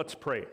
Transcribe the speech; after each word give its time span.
Let's 0.00 0.14
pray. 0.14 0.46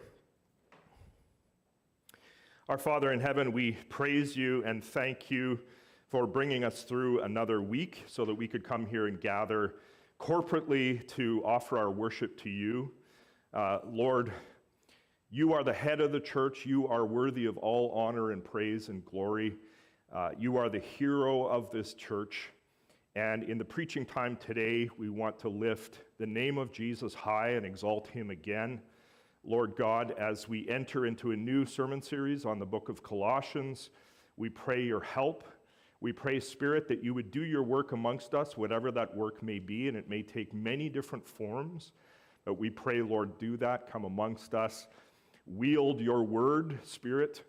Our 2.67 2.77
Father 2.77 3.13
in 3.13 3.21
heaven, 3.21 3.53
we 3.53 3.77
praise 3.87 4.35
you 4.35 4.61
and 4.65 4.83
thank 4.83 5.31
you 5.31 5.61
for 6.09 6.27
bringing 6.27 6.65
us 6.65 6.83
through 6.83 7.21
another 7.21 7.61
week 7.61 8.03
so 8.07 8.25
that 8.25 8.35
we 8.35 8.45
could 8.45 8.65
come 8.65 8.85
here 8.85 9.07
and 9.07 9.21
gather 9.21 9.75
corporately 10.19 11.07
to 11.15 11.41
offer 11.45 11.77
our 11.77 11.89
worship 11.89 12.37
to 12.41 12.49
you. 12.49 12.91
Uh, 13.53 13.79
Lord, 13.87 14.33
you 15.29 15.53
are 15.53 15.63
the 15.63 15.71
head 15.71 16.01
of 16.01 16.11
the 16.11 16.19
church. 16.19 16.65
You 16.65 16.85
are 16.89 17.05
worthy 17.05 17.45
of 17.45 17.57
all 17.57 17.91
honor 17.91 18.31
and 18.31 18.43
praise 18.43 18.89
and 18.89 19.05
glory. 19.05 19.55
Uh, 20.13 20.31
you 20.37 20.57
are 20.57 20.67
the 20.67 20.81
hero 20.81 21.45
of 21.45 21.71
this 21.71 21.93
church. 21.93 22.49
And 23.15 23.43
in 23.43 23.57
the 23.57 23.63
preaching 23.63 24.05
time 24.05 24.35
today, 24.35 24.89
we 24.97 25.07
want 25.07 25.39
to 25.39 25.47
lift 25.47 26.01
the 26.19 26.27
name 26.27 26.57
of 26.57 26.73
Jesus 26.73 27.13
high 27.13 27.51
and 27.51 27.65
exalt 27.65 28.09
him 28.09 28.29
again. 28.29 28.81
Lord 29.49 29.77
God, 29.77 30.13
as 30.19 30.49
we 30.49 30.67
enter 30.67 31.05
into 31.05 31.31
a 31.31 31.35
new 31.37 31.65
sermon 31.65 32.01
series 32.01 32.43
on 32.43 32.59
the 32.59 32.65
book 32.65 32.89
of 32.89 33.01
Colossians, 33.01 33.91
we 34.35 34.49
pray 34.49 34.83
your 34.83 34.99
help. 34.99 35.45
We 36.01 36.11
pray, 36.11 36.41
Spirit, 36.41 36.89
that 36.89 37.01
you 37.01 37.13
would 37.13 37.31
do 37.31 37.45
your 37.45 37.63
work 37.63 37.93
amongst 37.93 38.33
us, 38.33 38.57
whatever 38.57 38.91
that 38.91 39.15
work 39.15 39.41
may 39.41 39.59
be, 39.59 39.87
and 39.87 39.95
it 39.95 40.09
may 40.09 40.21
take 40.21 40.53
many 40.53 40.89
different 40.89 41.25
forms. 41.25 41.93
But 42.43 42.55
we 42.55 42.69
pray, 42.69 43.01
Lord, 43.01 43.37
do 43.37 43.55
that, 43.55 43.89
come 43.89 44.03
amongst 44.03 44.53
us. 44.53 44.87
Wield 45.45 46.01
your 46.01 46.23
word, 46.23 46.77
Spirit, 46.83 47.41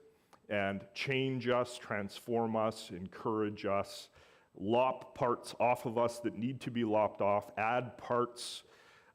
and 0.48 0.87
change 0.95 1.48
us, 1.48 1.77
transform 1.77 2.55
us, 2.55 2.91
encourage 2.91 3.67
us, 3.67 4.09
lop 4.56 5.17
parts 5.17 5.53
off 5.59 5.84
of 5.84 5.98
us 5.98 6.20
that 6.20 6.39
need 6.39 6.61
to 6.61 6.70
be 6.70 6.84
lopped 6.84 7.23
off, 7.23 7.51
add 7.59 7.98
parts 7.98 8.62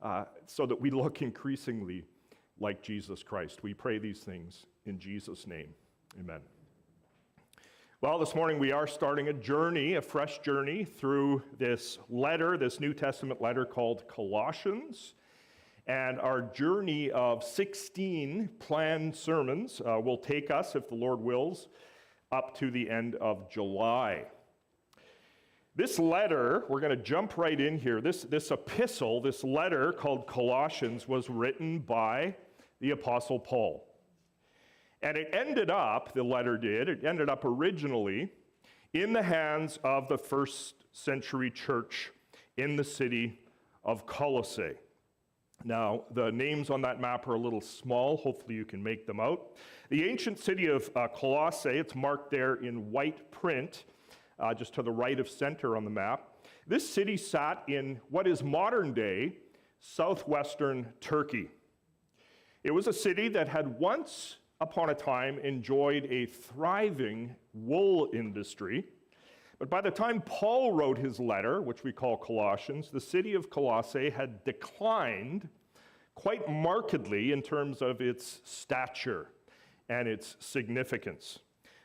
uh, 0.02 0.26
so 0.48 0.66
that 0.66 0.82
we 0.82 0.92
look 0.92 1.22
increasingly 1.22 2.04
like 2.60 2.82
Jesus 2.82 3.24
Christ. 3.24 3.64
We 3.64 3.74
pray 3.74 3.98
these 3.98 4.20
things 4.20 4.66
in 4.86 5.00
Jesus' 5.00 5.48
name. 5.48 5.74
Amen. 6.20 6.42
Well, 8.02 8.20
this 8.20 8.36
morning 8.36 8.60
we 8.60 8.74
are 8.74 8.86
starting 8.86 9.30
a 9.30 9.34
journey, 9.34 9.96
a 9.96 10.02
fresh 10.02 10.40
journey 10.40 10.84
through 10.84 11.42
this 11.58 12.00
letter, 12.10 12.58
this 12.58 12.80
New 12.82 12.94
Testament 12.94 13.42
letter 13.42 13.66
called 13.66 14.08
Colossians. 14.10 15.14
And 15.88 16.20
our 16.20 16.42
journey 16.42 17.12
of 17.12 17.44
16 17.44 18.50
planned 18.60 19.16
sermons 19.16 19.82
uh, 19.86 20.00
will 20.00 20.18
take 20.18 20.52
us, 20.52 20.76
if 20.76 20.90
the 20.90 20.96
Lord 20.96 21.22
wills, 21.22 21.68
up 22.32 22.58
to 22.58 22.72
the 22.72 22.90
end 22.90 23.16
of 23.16 23.50
July. 23.50 24.26
This 25.76 25.98
letter, 25.98 26.66
we're 26.70 26.80
going 26.80 26.96
to 26.96 27.04
jump 27.04 27.36
right 27.36 27.60
in 27.60 27.80
here. 27.80 28.00
This, 28.00 28.22
this 28.24 28.52
epistle, 28.52 29.22
this 29.22 29.44
letter 29.44 29.92
called 29.92 30.28
Colossians, 30.28 31.08
was 31.08 31.32
written 31.32 31.80
by 31.80 32.36
the 32.80 32.92
Apostle 32.92 33.40
Paul. 33.40 33.84
And 35.02 35.18
it 35.18 35.34
ended 35.34 35.72
up, 35.72 36.14
the 36.14 36.24
letter 36.24 36.58
did, 36.58 36.90
it 36.90 37.04
ended 37.04 37.28
up 37.28 37.44
originally 37.44 38.32
in 38.94 39.14
the 39.14 39.24
hands 39.24 39.80
of 39.84 40.08
the 40.08 40.18
first 40.18 40.76
century 40.92 41.50
church 41.50 42.12
in 42.56 42.76
the 42.76 42.84
city 42.84 43.40
of 43.84 44.06
Colossae. 44.06 44.76
Now, 45.66 46.04
the 46.14 46.32
names 46.32 46.70
on 46.70 46.82
that 46.84 47.02
map 47.02 47.28
are 47.28 47.34
a 47.34 47.40
little 47.40 47.62
small. 47.62 48.18
Hopefully, 48.18 48.54
you 48.54 48.66
can 48.66 48.84
make 48.84 49.08
them 49.08 49.20
out. 49.20 49.54
The 49.90 50.08
ancient 50.08 50.38
city 50.38 50.68
of 50.68 50.90
uh, 50.96 51.08
Colossae, 51.08 51.70
it's 51.70 51.96
marked 51.96 52.30
there 52.30 52.56
in 52.56 52.92
white 52.92 53.32
print, 53.32 53.86
uh, 54.44 54.54
just 54.54 54.74
to 54.76 54.84
the 54.84 54.92
right 54.92 55.20
of 55.20 55.30
center 55.30 55.78
on 55.78 55.86
the 55.86 55.90
map. 55.90 56.36
This 56.68 56.88
city 56.88 57.16
sat 57.16 57.64
in 57.68 58.00
what 58.10 58.28
is 58.28 58.44
modern 58.44 58.94
day 58.94 59.38
southwestern 59.80 60.88
Turkey. 61.00 61.50
It 62.64 62.72
was 62.72 62.88
a 62.88 62.94
city 62.94 63.30
that 63.30 63.48
had 63.48 63.80
once 63.80 64.38
upon 64.62 64.90
a 64.90 64.94
time 64.94 65.40
enjoyed 65.40 66.06
a 66.10 66.26
thriving 66.26 67.36
wool 67.54 68.10
industry. 68.14 68.86
But 69.60 69.70
by 69.70 69.82
the 69.82 69.92
time 69.92 70.22
Paul 70.22 70.74
wrote 70.74 70.98
his 70.98 71.20
letter, 71.20 71.62
which 71.62 71.84
we 71.84 71.92
call 71.92 72.18
Colossians, 72.18 72.90
the 72.90 73.00
city 73.00 73.34
of 73.34 73.50
Colossae 73.50 74.10
had 74.10 74.44
declined 74.44 75.48
quite 76.16 76.50
markedly 76.50 77.32
in 77.32 77.42
terms 77.42 77.82
of 77.82 78.02
its 78.02 78.42
stature 78.44 79.28
and 79.90 80.08
its 80.08 80.36
significance. 80.40 81.40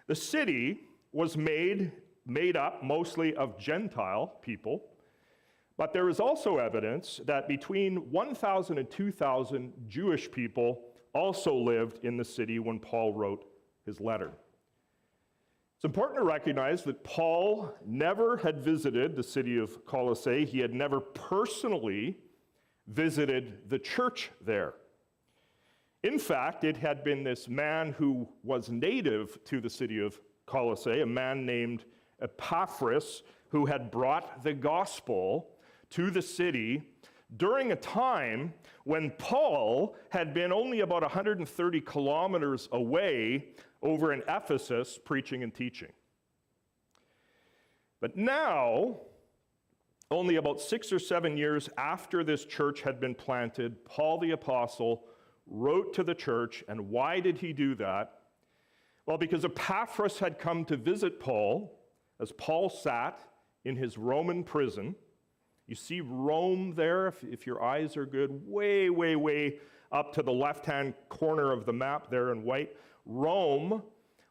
The 0.06 0.14
city 0.14 0.80
was 1.12 1.36
made, 1.36 1.92
made 2.28 2.56
up 2.56 2.82
mostly 2.82 3.34
of 3.34 3.58
Gentile 3.58 4.34
people, 4.42 4.84
but 5.76 5.92
there 5.92 6.08
is 6.08 6.20
also 6.20 6.58
evidence 6.58 7.20
that 7.24 7.48
between 7.48 8.10
1,000 8.10 8.78
and 8.78 8.90
2,000 8.90 9.72
Jewish 9.88 10.30
people 10.30 10.82
also 11.14 11.54
lived 11.54 12.04
in 12.04 12.16
the 12.16 12.24
city 12.24 12.58
when 12.58 12.78
Paul 12.78 13.14
wrote 13.14 13.44
his 13.86 14.00
letter. 14.00 14.32
It's 15.76 15.84
important 15.84 16.18
to 16.18 16.24
recognize 16.24 16.82
that 16.84 17.04
Paul 17.04 17.72
never 17.86 18.36
had 18.36 18.58
visited 18.58 19.14
the 19.14 19.22
city 19.22 19.58
of 19.58 19.86
Colossae. 19.86 20.44
He 20.44 20.58
had 20.58 20.74
never 20.74 21.00
personally 21.00 22.18
visited 22.88 23.70
the 23.70 23.78
church 23.78 24.30
there. 24.44 24.74
In 26.02 26.18
fact, 26.18 26.64
it 26.64 26.76
had 26.76 27.04
been 27.04 27.22
this 27.22 27.48
man 27.48 27.92
who 27.92 28.28
was 28.42 28.68
native 28.68 29.38
to 29.44 29.60
the 29.60 29.70
city 29.70 30.00
of 30.00 30.18
Colossae, 30.46 31.00
a 31.00 31.06
man 31.06 31.46
named 31.46 31.84
Epaphras, 32.20 33.22
who 33.50 33.66
had 33.66 33.90
brought 33.90 34.42
the 34.42 34.52
gospel 34.52 35.50
to 35.90 36.10
the 36.10 36.22
city 36.22 36.82
during 37.36 37.72
a 37.72 37.76
time 37.76 38.52
when 38.84 39.10
Paul 39.18 39.96
had 40.10 40.32
been 40.32 40.52
only 40.52 40.80
about 40.80 41.02
130 41.02 41.80
kilometers 41.82 42.68
away 42.72 43.48
over 43.82 44.12
in 44.12 44.22
Ephesus 44.28 44.98
preaching 45.02 45.42
and 45.42 45.54
teaching. 45.54 45.92
But 48.00 48.16
now, 48.16 49.00
only 50.10 50.36
about 50.36 50.60
six 50.60 50.92
or 50.92 50.98
seven 50.98 51.36
years 51.36 51.68
after 51.76 52.24
this 52.24 52.44
church 52.44 52.80
had 52.80 53.00
been 53.00 53.14
planted, 53.14 53.84
Paul 53.84 54.18
the 54.18 54.30
Apostle 54.30 55.04
wrote 55.46 55.92
to 55.94 56.02
the 56.02 56.14
church. 56.14 56.64
And 56.68 56.88
why 56.88 57.20
did 57.20 57.38
he 57.38 57.52
do 57.52 57.74
that? 57.76 58.12
Well, 59.06 59.18
because 59.18 59.44
Epaphras 59.44 60.18
had 60.18 60.38
come 60.38 60.64
to 60.66 60.76
visit 60.76 61.20
Paul 61.20 61.77
as 62.20 62.32
Paul 62.32 62.68
sat 62.68 63.20
in 63.64 63.76
his 63.76 63.98
Roman 63.98 64.44
prison. 64.44 64.94
You 65.66 65.74
see 65.74 66.00
Rome 66.00 66.74
there, 66.74 67.08
if, 67.08 67.22
if 67.24 67.46
your 67.46 67.62
eyes 67.62 67.96
are 67.96 68.06
good, 68.06 68.30
way, 68.46 68.90
way, 68.90 69.16
way 69.16 69.58
up 69.92 70.12
to 70.14 70.22
the 70.22 70.32
left 70.32 70.64
hand 70.64 70.94
corner 71.08 71.52
of 71.52 71.66
the 71.66 71.72
map 71.72 72.10
there 72.10 72.32
in 72.32 72.42
white. 72.42 72.76
Rome 73.04 73.82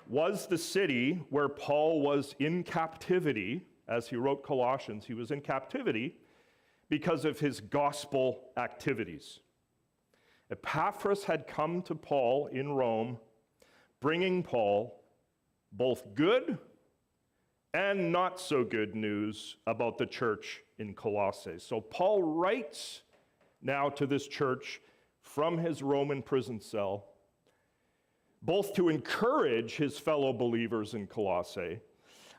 was 0.07 0.47
the 0.47 0.57
city 0.57 1.23
where 1.29 1.49
Paul 1.49 2.01
was 2.01 2.35
in 2.39 2.63
captivity. 2.63 3.67
As 3.87 4.07
he 4.07 4.15
wrote 4.17 4.43
Colossians, 4.43 5.05
he 5.05 5.13
was 5.13 5.31
in 5.31 5.41
captivity 5.41 6.15
because 6.89 7.25
of 7.25 7.39
his 7.39 7.61
gospel 7.61 8.49
activities. 8.57 9.39
Epaphras 10.51 11.23
had 11.23 11.47
come 11.47 11.81
to 11.83 11.95
Paul 11.95 12.47
in 12.47 12.71
Rome, 12.73 13.17
bringing 14.01 14.43
Paul 14.43 15.03
both 15.71 16.15
good 16.15 16.57
and 17.73 18.11
not 18.11 18.39
so 18.39 18.63
good 18.63 18.95
news 18.95 19.57
about 19.67 19.97
the 19.97 20.05
church 20.05 20.61
in 20.79 20.93
Colossae. 20.93 21.59
So 21.59 21.81
Paul 21.81 22.23
writes 22.23 23.01
now 23.61 23.89
to 23.89 24.05
this 24.05 24.27
church 24.27 24.81
from 25.21 25.57
his 25.57 25.83
Roman 25.83 26.21
prison 26.21 26.59
cell, 26.59 27.05
both 28.41 28.73
to 28.75 28.89
encourage 28.89 29.75
his 29.75 29.99
fellow 29.99 30.31
believers 30.31 30.93
in 30.93 31.07
Colossae, 31.07 31.79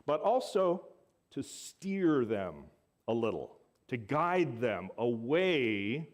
but 0.06 0.20
also 0.22 0.86
to 1.30 1.42
steer 1.42 2.24
them 2.24 2.64
a 3.08 3.12
little, 3.12 3.58
to 3.88 3.96
guide 3.96 4.60
them 4.60 4.88
away 4.96 6.08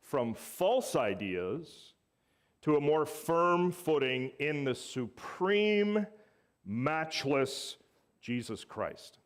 from 0.00 0.34
false 0.34 0.94
ideas 0.94 1.94
to 2.62 2.76
a 2.76 2.80
more 2.80 3.06
firm 3.06 3.72
footing 3.72 4.30
in 4.38 4.64
the 4.64 4.74
supreme, 4.74 6.06
matchless 6.64 7.76
Jesus 8.20 8.64
Christ. 8.64 9.18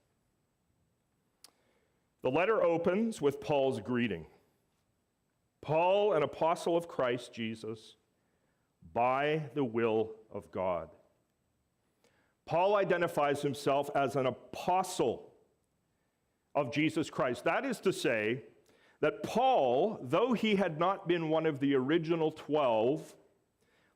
The 2.23 2.31
letter 2.31 2.63
opens 2.63 3.21
with 3.21 3.41
Paul's 3.41 3.81
greeting 3.81 4.27
Paul, 5.63 6.13
an 6.13 6.23
apostle 6.23 6.77
of 6.77 6.89
Christ 6.89 7.33
Jesus, 7.33 7.97
by 8.93 9.45
the 9.55 9.65
will 9.65 10.13
of 10.31 10.51
God. 10.53 10.91
Paul 12.45 12.77
identifies 12.77 13.41
himself 13.41 13.89
as 13.95 14.15
an 14.17 14.27
apostle 14.27 15.33
of 16.55 16.71
Jesus 16.71 17.09
Christ. 17.09 17.45
That 17.45 17.65
is 17.65 17.81
to 17.81 17.95
say, 17.95 18.43
that 19.01 19.23
Paul, 19.23 19.99
though 20.03 20.33
he 20.33 20.57
had 20.57 20.79
not 20.79 21.07
been 21.07 21.29
one 21.29 21.45
of 21.45 21.61
the 21.61 21.75
original 21.75 22.31
12, 22.31 23.15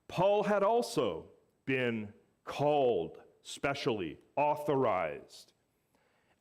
Paul 0.07 0.43
had 0.43 0.63
also 0.63 1.25
been 1.65 2.09
called 2.45 3.17
specially, 3.43 4.19
authorized, 4.39 5.53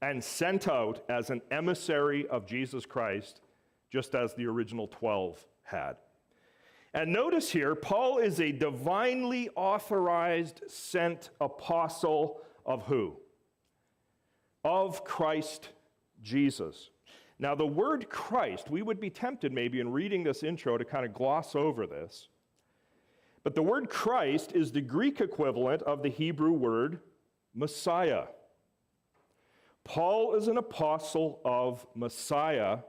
and 0.04 0.24
sent 0.24 0.68
out 0.68 1.04
as 1.10 1.32
an 1.32 1.42
emissary 1.50 2.28
of 2.28 2.46
Jesus 2.46 2.86
Christ, 2.86 3.42
just 3.92 4.14
as 4.14 4.36
the 4.36 4.46
original 4.46 4.88
12 4.88 5.44
had. 5.64 5.98
And 6.94 7.12
notice 7.12 7.50
here, 7.50 7.74
Paul 7.74 8.20
is 8.20 8.40
a 8.40 8.52
divinely 8.52 9.50
authorized, 9.56 10.62
sent 10.68 11.32
apostle 11.42 12.42
of 12.66 12.84
who? 12.84 13.18
Of 14.64 15.04
Christ 15.04 15.70
Jesus. 16.22 16.92
Now, 17.40 17.56
the 17.56 17.66
word 17.66 18.10
Christ, 18.10 18.70
we 18.70 18.84
would 18.84 19.00
be 19.00 19.10
tempted 19.10 19.52
maybe 19.52 19.80
in 19.80 19.92
reading 19.92 20.24
this 20.24 20.44
intro 20.44 20.78
to 20.78 20.86
kind 20.86 21.06
of 21.06 21.14
gloss 21.14 21.56
over 21.56 21.88
this. 21.88 22.30
But 23.44 23.56
the 23.56 23.64
word 23.64 23.90
Christ 23.90 24.52
is 24.54 24.72
the 24.72 24.82
Greek 24.82 25.20
equivalent 25.20 25.82
of 25.84 26.04
the 26.04 26.10
Hebrew 26.10 26.52
word 26.52 27.00
Messiah. 27.58 28.26
Paul 29.84 30.36
is 30.36 30.48
an 30.48 30.58
apostle 30.58 31.42
of 31.44 31.86
Messiah, 31.96 32.80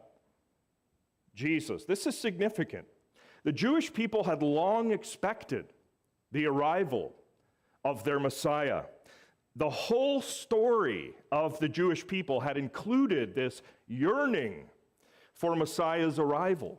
Jesus. 1.34 1.84
This 1.84 2.06
is 2.06 2.18
significant. 2.18 2.86
The 3.44 3.52
Jewish 3.52 3.92
people 3.92 4.24
had 4.24 4.42
long 4.42 4.92
expected 4.92 5.72
the 6.32 6.44
arrival 6.46 7.14
of 7.82 8.04
their 8.04 8.20
Messiah. 8.20 8.82
The 9.56 9.70
whole 9.70 10.20
story 10.20 11.14
of 11.32 11.58
the 11.60 11.68
Jewish 11.68 12.06
people 12.06 12.40
had 12.40 12.58
included 12.58 13.34
this 13.34 13.62
yearning 13.86 14.66
for 15.32 15.56
Messiah's 15.56 16.18
arrival. 16.18 16.78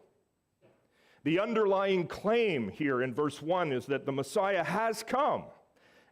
The 1.24 1.40
underlying 1.40 2.06
claim 2.08 2.70
here 2.70 3.02
in 3.02 3.14
verse 3.14 3.42
1 3.42 3.72
is 3.72 3.88
that 3.88 4.06
the 4.06 4.12
Messiah 4.12 4.64
has 4.64 5.02
come, 5.02 5.46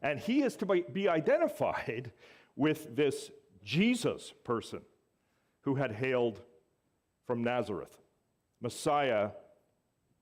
and 0.01 0.19
he 0.19 0.41
is 0.41 0.55
to 0.57 0.65
be 0.65 1.07
identified 1.09 2.11
with 2.55 2.95
this 2.95 3.31
Jesus 3.63 4.33
person 4.43 4.81
who 5.61 5.75
had 5.75 5.91
hailed 5.91 6.41
from 7.25 7.43
Nazareth. 7.43 7.97
Messiah 8.61 9.29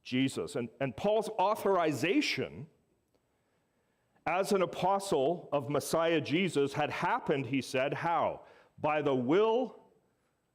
Jesus. 0.03 0.55
And, 0.55 0.69
and 0.81 0.95
Paul's 0.95 1.29
authorization 1.39 2.67
as 4.27 4.51
an 4.51 4.63
apostle 4.63 5.49
of 5.51 5.69
Messiah 5.69 6.19
Jesus 6.19 6.73
had 6.73 6.89
happened, 6.89 7.45
he 7.45 7.61
said, 7.61 7.93
how? 7.93 8.41
By 8.81 9.01
the 9.01 9.13
will 9.13 9.75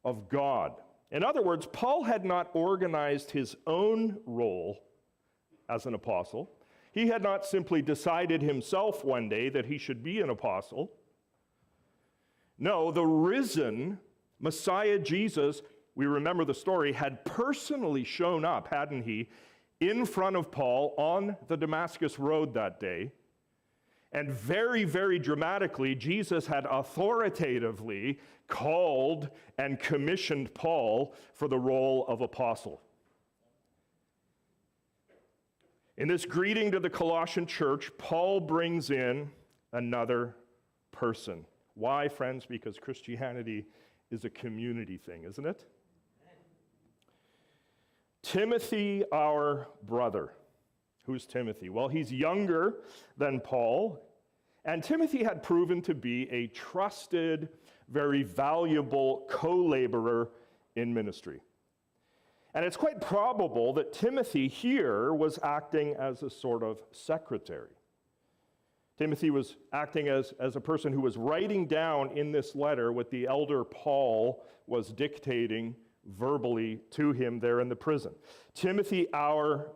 of 0.04 0.28
God. 0.28 0.72
In 1.12 1.24
other 1.24 1.42
words, 1.42 1.66
Paul 1.66 2.04
had 2.04 2.24
not 2.24 2.50
organized 2.52 3.30
his 3.30 3.56
own 3.66 4.18
role 4.26 4.78
as 5.68 5.86
an 5.86 5.94
apostle. 5.94 6.50
He 6.92 7.08
had 7.08 7.22
not 7.22 7.46
simply 7.46 7.82
decided 7.82 8.42
himself 8.42 9.04
one 9.04 9.28
day 9.28 9.48
that 9.48 9.66
he 9.66 9.78
should 9.78 10.02
be 10.02 10.20
an 10.20 10.30
apostle. 10.30 10.92
No, 12.58 12.90
the 12.90 13.06
risen 13.06 13.98
Messiah 14.40 14.98
Jesus, 14.98 15.62
we 15.94 16.06
remember 16.06 16.44
the 16.44 16.54
story, 16.54 16.92
had 16.92 17.24
personally 17.24 18.04
shown 18.04 18.44
up, 18.44 18.68
hadn't 18.68 19.02
he, 19.02 19.28
in 19.80 20.04
front 20.04 20.36
of 20.36 20.50
Paul 20.50 20.94
on 20.98 21.36
the 21.48 21.56
Damascus 21.56 22.18
Road 22.18 22.54
that 22.54 22.80
day 22.80 23.12
and 24.12 24.30
very, 24.30 24.84
very 24.84 25.18
dramatically, 25.18 25.94
Jesus 25.94 26.46
had 26.46 26.66
authoritatively 26.68 28.18
called 28.48 29.30
and 29.58 29.78
commissioned 29.78 30.52
Paul 30.52 31.14
for 31.32 31.46
the 31.46 31.58
role 31.58 32.04
of 32.08 32.20
apostle. 32.20 32.82
In 36.00 36.08
this 36.08 36.24
greeting 36.24 36.70
to 36.70 36.80
the 36.80 36.88
Colossian 36.88 37.44
church, 37.44 37.90
Paul 37.98 38.40
brings 38.40 38.90
in 38.90 39.30
another 39.74 40.34
person. 40.92 41.44
Why, 41.74 42.08
friends? 42.08 42.46
Because 42.46 42.78
Christianity 42.78 43.66
is 44.10 44.24
a 44.24 44.30
community 44.30 44.96
thing, 44.96 45.24
isn't 45.24 45.44
it? 45.44 45.66
Timothy, 48.22 49.04
our 49.12 49.68
brother. 49.82 50.32
Who's 51.02 51.26
Timothy? 51.26 51.68
Well, 51.68 51.88
he's 51.88 52.10
younger 52.10 52.76
than 53.18 53.38
Paul, 53.38 54.02
and 54.64 54.82
Timothy 54.82 55.22
had 55.22 55.42
proven 55.42 55.82
to 55.82 55.94
be 55.94 56.30
a 56.30 56.46
trusted, 56.46 57.50
very 57.90 58.22
valuable 58.22 59.26
co 59.28 59.54
laborer 59.54 60.30
in 60.76 60.94
ministry. 60.94 61.42
And 62.54 62.64
it's 62.64 62.76
quite 62.76 63.00
probable 63.00 63.72
that 63.74 63.92
Timothy 63.92 64.48
here 64.48 65.14
was 65.14 65.38
acting 65.42 65.94
as 65.98 66.22
a 66.22 66.30
sort 66.30 66.62
of 66.62 66.82
secretary. 66.90 67.70
Timothy 68.98 69.30
was 69.30 69.56
acting 69.72 70.08
as, 70.08 70.34
as 70.38 70.56
a 70.56 70.60
person 70.60 70.92
who 70.92 71.00
was 71.00 71.16
writing 71.16 71.66
down 71.66 72.10
in 72.18 72.32
this 72.32 72.54
letter 72.54 72.92
what 72.92 73.10
the 73.10 73.26
elder 73.26 73.64
Paul 73.64 74.44
was 74.66 74.92
dictating 74.92 75.74
verbally 76.04 76.80
to 76.90 77.12
him 77.12 77.38
there 77.40 77.60
in 77.60 77.68
the 77.68 77.76
prison. 77.76 78.12
Timothy, 78.54 79.06
our 79.14 79.72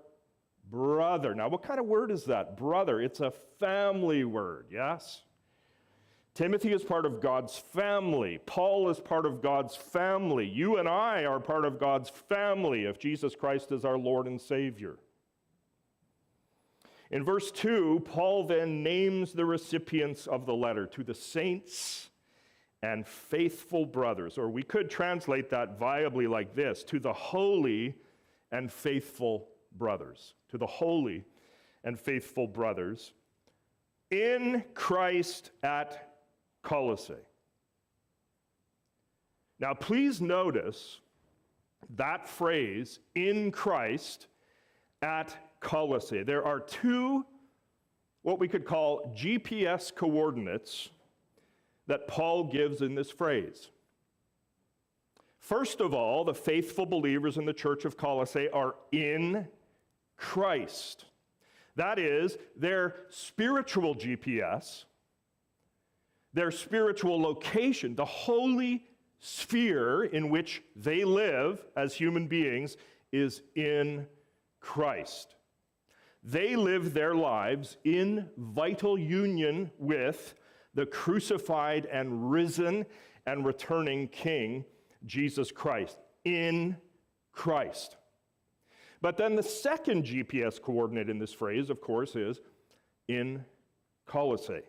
brother. 0.70 1.34
Now, 1.34 1.48
what 1.48 1.62
kind 1.62 1.80
of 1.80 1.86
word 1.86 2.10
is 2.10 2.24
that? 2.24 2.56
Brother. 2.56 3.00
It's 3.00 3.20
a 3.20 3.32
family 3.60 4.24
word, 4.24 4.66
yes? 4.70 5.22
Timothy 6.34 6.72
is 6.72 6.82
part 6.82 7.06
of 7.06 7.20
God's 7.20 7.56
family. 7.56 8.40
Paul 8.44 8.90
is 8.90 8.98
part 8.98 9.24
of 9.24 9.40
God's 9.40 9.76
family. 9.76 10.48
You 10.48 10.78
and 10.78 10.88
I 10.88 11.24
are 11.24 11.38
part 11.38 11.64
of 11.64 11.78
God's 11.78 12.10
family 12.10 12.84
if 12.84 12.98
Jesus 12.98 13.36
Christ 13.36 13.70
is 13.70 13.84
our 13.84 13.96
Lord 13.96 14.26
and 14.26 14.40
Savior. 14.40 14.96
In 17.12 17.24
verse 17.24 17.52
2, 17.52 18.02
Paul 18.04 18.48
then 18.48 18.82
names 18.82 19.32
the 19.32 19.44
recipients 19.44 20.26
of 20.26 20.46
the 20.46 20.54
letter 20.54 20.86
to 20.86 21.04
the 21.04 21.14
saints 21.14 22.10
and 22.82 23.06
faithful 23.06 23.86
brothers, 23.86 24.36
or 24.36 24.48
we 24.48 24.64
could 24.64 24.90
translate 24.90 25.50
that 25.50 25.78
viably 25.78 26.28
like 26.28 26.56
this 26.56 26.82
to 26.84 26.98
the 26.98 27.12
holy 27.12 27.94
and 28.50 28.72
faithful 28.72 29.48
brothers 29.76 30.34
to 30.48 30.58
the 30.58 30.66
holy 30.66 31.24
and 31.84 31.98
faithful 31.98 32.46
brothers 32.46 33.12
in 34.10 34.62
Christ 34.74 35.50
at 35.62 36.03
Colossae. 36.64 37.14
Now, 39.60 39.74
please 39.74 40.20
notice 40.20 40.98
that 41.96 42.28
phrase, 42.28 42.98
in 43.14 43.52
Christ 43.52 44.26
at 45.02 45.36
Colossae. 45.60 46.22
There 46.22 46.44
are 46.44 46.60
two, 46.60 47.24
what 48.22 48.38
we 48.38 48.48
could 48.48 48.64
call 48.64 49.14
GPS 49.16 49.94
coordinates 49.94 50.90
that 51.86 52.08
Paul 52.08 52.44
gives 52.44 52.80
in 52.80 52.94
this 52.94 53.10
phrase. 53.10 53.70
First 55.38 55.80
of 55.80 55.92
all, 55.92 56.24
the 56.24 56.34
faithful 56.34 56.86
believers 56.86 57.36
in 57.36 57.44
the 57.44 57.52
church 57.52 57.84
of 57.84 57.98
Colossae 57.98 58.48
are 58.48 58.76
in 58.92 59.46
Christ. 60.16 61.04
That 61.76 61.98
is, 61.98 62.38
their 62.56 62.96
spiritual 63.10 63.94
GPS, 63.94 64.84
their 66.34 66.50
spiritual 66.50 67.20
location, 67.20 67.94
the 67.94 68.04
holy 68.04 68.84
sphere 69.20 70.04
in 70.04 70.28
which 70.28 70.62
they 70.76 71.04
live 71.04 71.64
as 71.76 71.94
human 71.94 72.26
beings 72.26 72.76
is 73.12 73.40
in 73.54 74.06
Christ. 74.60 75.36
They 76.22 76.56
live 76.56 76.92
their 76.92 77.14
lives 77.14 77.76
in 77.84 78.28
vital 78.36 78.98
union 78.98 79.70
with 79.78 80.34
the 80.74 80.86
crucified 80.86 81.86
and 81.86 82.30
risen 82.30 82.84
and 83.26 83.46
returning 83.46 84.08
King, 84.08 84.64
Jesus 85.06 85.52
Christ. 85.52 85.98
In 86.24 86.76
Christ. 87.32 87.96
But 89.00 89.16
then 89.16 89.36
the 89.36 89.42
second 89.42 90.04
GPS 90.04 90.60
coordinate 90.60 91.10
in 91.10 91.18
this 91.18 91.32
phrase, 91.32 91.68
of 91.68 91.80
course, 91.80 92.16
is 92.16 92.40
in 93.06 93.44
Colossae. 94.06 94.62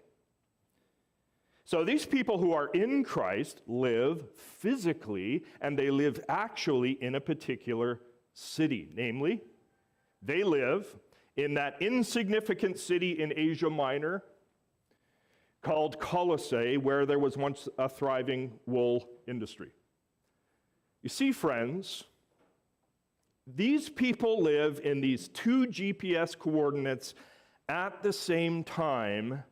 So 1.65 1.83
these 1.83 2.05
people 2.05 2.37
who 2.37 2.53
are 2.53 2.67
in 2.67 3.03
Christ 3.03 3.61
live 3.65 4.23
physically 4.59 5.43
and 5.61 5.77
they 5.77 5.89
live 5.89 6.23
actually 6.29 6.91
in 7.01 7.15
a 7.15 7.19
particular 7.19 8.01
city. 8.33 8.87
Namely, 8.93 9.41
they 10.21 10.43
live 10.43 10.87
in 11.35 11.55
that 11.55 11.81
insignificant 11.81 12.77
city 12.77 13.19
in 13.19 13.33
Asia 13.35 13.69
Minor 13.69 14.23
called 15.63 15.99
Colossae, 15.99 16.77
where 16.77 17.07
there 17.07 17.17
was 17.17 17.35
once 17.35 17.67
a 17.79 17.89
thriving 17.89 18.59
wool 18.67 19.09
industry. 19.27 19.71
You 21.01 21.09
see, 21.09 21.31
friends, 21.31 22.03
these 23.47 23.89
people 23.89 24.41
live 24.41 24.79
in 24.83 25.01
these 25.01 25.29
two 25.29 25.65
GPS 25.65 26.37
coordinates 26.37 27.15
at 27.67 28.03
the 28.03 28.13
same 28.13 28.63
time, 28.63 29.43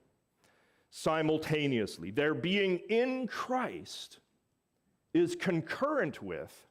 simultaneously. 0.95 2.12
Their 2.12 2.33
being 2.33 2.79
in 2.89 3.27
Christ 3.27 4.19
is 5.13 5.35
concurrent 5.35 6.21
with 6.21 6.67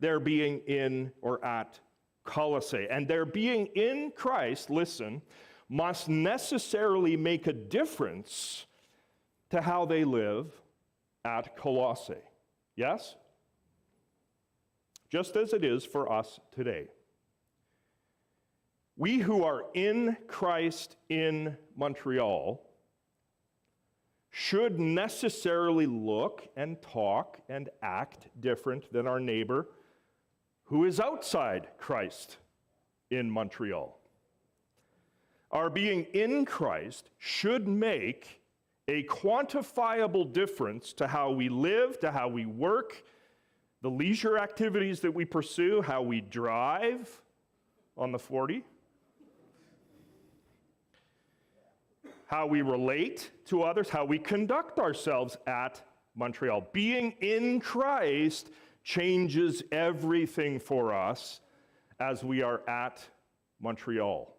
their 0.00 0.20
being 0.20 0.60
in 0.66 1.12
or 1.22 1.44
at 1.44 1.78
Colossae. 2.24 2.86
And 2.90 3.06
their 3.08 3.24
being 3.24 3.66
in 3.74 4.12
Christ, 4.14 4.70
listen, 4.70 5.22
must 5.68 6.08
necessarily 6.08 7.16
make 7.16 7.46
a 7.46 7.52
difference 7.52 8.66
to 9.50 9.60
how 9.60 9.84
they 9.84 10.04
live 10.04 10.52
at 11.24 11.56
Colossae. 11.56 12.14
Yes? 12.76 13.16
just 15.08 15.36
as 15.36 15.52
it 15.52 15.64
is 15.64 15.84
for 15.84 16.10
us 16.10 16.38
today. 16.52 16.88
We 18.96 19.18
who 19.18 19.44
are 19.44 19.64
in 19.74 20.16
Christ 20.26 20.96
in 21.08 21.56
Montreal 21.76 22.62
should 24.40 24.78
necessarily 24.78 25.84
look 25.84 26.46
and 26.54 26.80
talk 26.80 27.40
and 27.48 27.68
act 27.82 28.28
different 28.38 28.90
than 28.92 29.04
our 29.04 29.18
neighbor 29.18 29.66
who 30.66 30.84
is 30.84 31.00
outside 31.00 31.66
Christ 31.76 32.36
in 33.10 33.28
Montreal. 33.28 33.98
Our 35.50 35.68
being 35.68 36.04
in 36.14 36.44
Christ 36.44 37.10
should 37.18 37.66
make 37.66 38.40
a 38.86 39.02
quantifiable 39.04 40.32
difference 40.32 40.92
to 40.92 41.08
how 41.08 41.32
we 41.32 41.48
live, 41.48 41.98
to 41.98 42.12
how 42.12 42.28
we 42.28 42.46
work, 42.46 43.02
the 43.82 43.90
leisure 43.90 44.38
activities 44.38 45.00
that 45.00 45.12
we 45.12 45.24
pursue, 45.24 45.82
how 45.82 46.02
we 46.02 46.20
drive 46.20 47.22
on 47.96 48.12
the 48.12 48.20
40, 48.20 48.62
how 52.28 52.46
we 52.46 52.60
relate 52.60 53.30
to 53.46 53.62
others, 53.62 53.88
how 53.88 54.04
we 54.04 54.18
conduct 54.18 54.78
ourselves 54.78 55.38
at 55.46 55.82
Montreal. 56.14 56.68
Being 56.72 57.12
in 57.20 57.58
Christ 57.58 58.50
changes 58.84 59.62
everything 59.72 60.60
for 60.60 60.92
us 60.92 61.40
as 61.98 62.22
we 62.22 62.42
are 62.42 62.60
at 62.68 63.02
Montreal. 63.60 64.34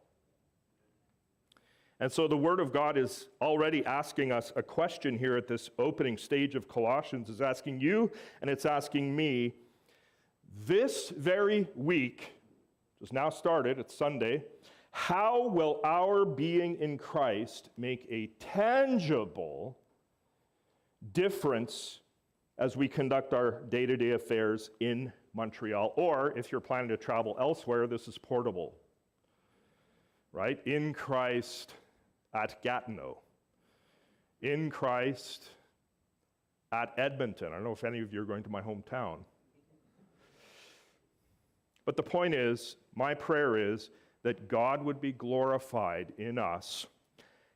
And 1.99 2.11
so 2.11 2.27
the 2.27 2.37
Word 2.37 2.59
of 2.59 2.71
God 2.71 2.95
is 2.95 3.25
already 3.41 3.83
asking 3.85 4.31
us 4.31 4.53
a 4.55 4.61
question 4.61 5.17
here 5.17 5.35
at 5.35 5.47
this 5.47 5.71
opening 5.79 6.15
stage 6.15 6.53
of 6.53 6.67
Colossians, 6.67 7.27
is 7.27 7.41
asking 7.41 7.81
you 7.81 8.11
and 8.41 8.51
it's 8.51 8.67
asking 8.67 9.15
me 9.15 9.55
this 10.63 11.09
very 11.09 11.67
week, 11.75 12.33
just 12.99 13.13
now 13.13 13.31
started, 13.31 13.79
it's 13.79 13.97
Sunday, 13.97 14.43
how 14.91 15.47
will 15.47 15.79
our 15.83 16.25
being 16.25 16.75
in 16.79 16.97
Christ 16.97 17.69
make 17.77 18.07
a 18.09 18.27
tangible 18.39 19.77
difference 21.13 22.01
as 22.57 22.75
we 22.75 22.87
conduct 22.87 23.33
our 23.33 23.61
day 23.69 23.85
to 23.85 23.95
day 23.95 24.11
affairs 24.11 24.71
in 24.79 25.11
Montreal? 25.33 25.93
Or 25.95 26.37
if 26.37 26.51
you're 26.51 26.61
planning 26.61 26.89
to 26.89 26.97
travel 26.97 27.35
elsewhere, 27.39 27.87
this 27.87 28.07
is 28.07 28.17
portable, 28.17 28.75
right? 30.33 30.59
In 30.65 30.93
Christ 30.93 31.75
at 32.33 32.61
Gatineau, 32.63 33.19
in 34.41 34.69
Christ 34.69 35.49
at 36.71 36.93
Edmonton. 36.97 37.49
I 37.49 37.55
don't 37.55 37.63
know 37.63 37.71
if 37.71 37.83
any 37.83 37.99
of 37.99 38.13
you 38.13 38.21
are 38.21 38.25
going 38.25 38.43
to 38.43 38.49
my 38.49 38.61
hometown. 38.61 39.19
But 41.85 41.95
the 41.95 42.03
point 42.03 42.35
is, 42.35 42.75
my 42.95 43.13
prayer 43.15 43.57
is 43.57 43.89
that 44.23 44.47
God 44.47 44.83
would 44.83 44.99
be 45.01 45.11
glorified 45.11 46.13
in 46.17 46.37
us, 46.37 46.85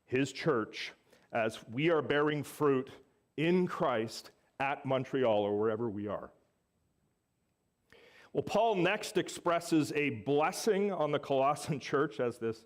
His 0.05 0.31
church, 0.31 0.93
as 1.31 1.59
we 1.71 1.89
are 1.89 2.01
bearing 2.01 2.43
fruit 2.43 2.89
in 3.37 3.67
Christ 3.67 4.31
at 4.59 4.85
Montreal 4.85 5.43
or 5.43 5.57
wherever 5.57 5.89
we 5.89 6.07
are. 6.07 6.29
Well, 8.31 8.43
Paul 8.43 8.75
next 8.75 9.17
expresses 9.17 9.91
a 9.95 10.09
blessing 10.09 10.91
on 10.91 11.11
the 11.11 11.19
Colossian 11.19 11.79
church 11.79 12.19
as 12.19 12.37
this 12.39 12.63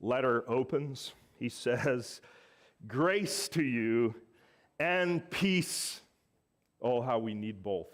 letter 0.00 0.44
opens 0.50 1.12
he 1.38 1.48
says, 1.48 2.20
Grace 2.86 3.48
to 3.50 3.62
you 3.62 4.14
and 4.78 5.28
peace. 5.30 6.00
Oh, 6.80 7.00
how 7.02 7.18
we 7.18 7.34
need 7.34 7.62
both. 7.62 7.88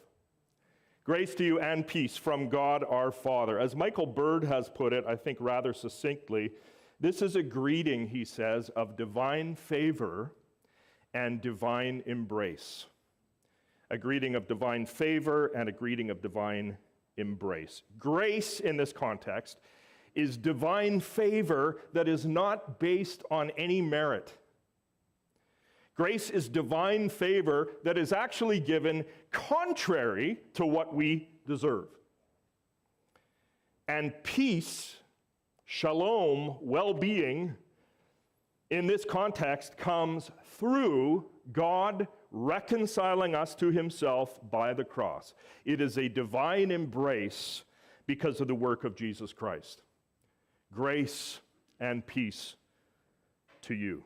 Grace 1.04 1.34
to 1.34 1.42
you 1.42 1.58
and 1.58 1.84
peace 1.84 2.16
from 2.16 2.48
God 2.48 2.84
our 2.88 3.10
Father. 3.10 3.58
As 3.58 3.74
Michael 3.74 4.06
Bird 4.06 4.44
has 4.44 4.68
put 4.68 4.92
it, 4.92 5.04
I 5.04 5.16
think 5.16 5.38
rather 5.40 5.72
succinctly, 5.72 6.52
this 7.00 7.22
is 7.22 7.34
a 7.34 7.42
greeting, 7.42 8.06
he 8.06 8.24
says, 8.24 8.68
of 8.76 8.96
divine 8.96 9.56
favor 9.56 10.32
and 11.12 11.40
divine 11.40 12.04
embrace. 12.06 12.86
A 13.90 13.98
greeting 13.98 14.36
of 14.36 14.46
divine 14.46 14.86
favor 14.86 15.48
and 15.56 15.68
a 15.68 15.72
greeting 15.72 16.08
of 16.08 16.22
divine 16.22 16.78
embrace. 17.16 17.82
Grace 17.98 18.60
in 18.60 18.76
this 18.76 18.92
context 18.92 19.58
is 20.14 20.36
divine 20.36 21.00
favor 21.00 21.78
that 21.94 22.06
is 22.08 22.26
not 22.26 22.78
based 22.78 23.24
on 23.28 23.50
any 23.58 23.82
merit. 23.82 24.34
Grace 25.94 26.30
is 26.30 26.48
divine 26.48 27.08
favor 27.08 27.72
that 27.84 27.98
is 27.98 28.12
actually 28.12 28.60
given 28.60 29.04
contrary 29.30 30.38
to 30.54 30.64
what 30.64 30.94
we 30.94 31.28
deserve. 31.46 31.88
And 33.88 34.12
peace, 34.22 34.96
shalom, 35.66 36.56
well 36.62 36.94
being, 36.94 37.54
in 38.70 38.86
this 38.86 39.04
context 39.04 39.76
comes 39.76 40.30
through 40.46 41.26
God 41.52 42.08
reconciling 42.30 43.34
us 43.34 43.54
to 43.56 43.70
himself 43.70 44.40
by 44.50 44.72
the 44.72 44.84
cross. 44.84 45.34
It 45.66 45.82
is 45.82 45.98
a 45.98 46.08
divine 46.08 46.70
embrace 46.70 47.64
because 48.06 48.40
of 48.40 48.48
the 48.48 48.54
work 48.54 48.84
of 48.84 48.96
Jesus 48.96 49.34
Christ. 49.34 49.82
Grace 50.72 51.40
and 51.80 52.06
peace 52.06 52.56
to 53.62 53.74
you. 53.74 54.04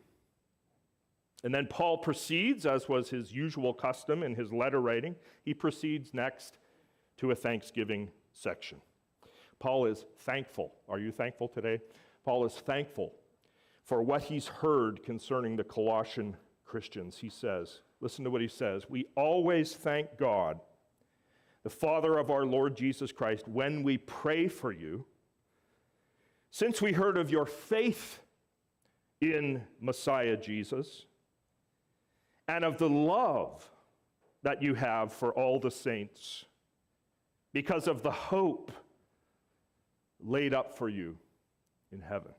And 1.46 1.54
then 1.54 1.68
Paul 1.68 1.98
proceeds, 1.98 2.66
as 2.66 2.88
was 2.88 3.10
his 3.10 3.30
usual 3.30 3.72
custom 3.72 4.24
in 4.24 4.34
his 4.34 4.52
letter 4.52 4.80
writing, 4.80 5.14
he 5.44 5.54
proceeds 5.54 6.12
next 6.12 6.58
to 7.18 7.30
a 7.30 7.36
thanksgiving 7.36 8.08
section. 8.32 8.78
Paul 9.60 9.86
is 9.86 10.06
thankful. 10.18 10.72
Are 10.88 10.98
you 10.98 11.12
thankful 11.12 11.46
today? 11.46 11.78
Paul 12.24 12.44
is 12.46 12.54
thankful 12.54 13.12
for 13.84 14.02
what 14.02 14.22
he's 14.22 14.48
heard 14.48 15.04
concerning 15.04 15.54
the 15.54 15.62
Colossian 15.62 16.36
Christians. 16.64 17.18
He 17.18 17.30
says, 17.30 17.78
listen 18.00 18.24
to 18.24 18.30
what 18.30 18.40
he 18.40 18.48
says 18.48 18.90
We 18.90 19.06
always 19.16 19.72
thank 19.72 20.18
God, 20.18 20.58
the 21.62 21.70
Father 21.70 22.18
of 22.18 22.28
our 22.28 22.44
Lord 22.44 22.76
Jesus 22.76 23.12
Christ, 23.12 23.46
when 23.46 23.84
we 23.84 23.98
pray 23.98 24.48
for 24.48 24.72
you 24.72 25.06
since 26.50 26.82
we 26.82 26.92
heard 26.92 27.16
of 27.16 27.30
your 27.30 27.46
faith 27.46 28.18
in 29.20 29.62
Messiah 29.80 30.36
Jesus 30.36 31.06
and 32.48 32.64
of 32.64 32.78
the 32.78 32.88
love 32.88 33.68
that 34.42 34.62
you 34.62 34.74
have 34.74 35.12
for 35.12 35.32
all 35.32 35.58
the 35.58 35.70
saints, 35.70 36.44
because 37.52 37.88
of 37.88 38.02
the 38.02 38.10
hope 38.10 38.70
laid 40.20 40.54
up 40.54 40.76
for 40.76 40.88
you 40.88 41.16
in 41.92 42.00
heaven. 42.00 42.32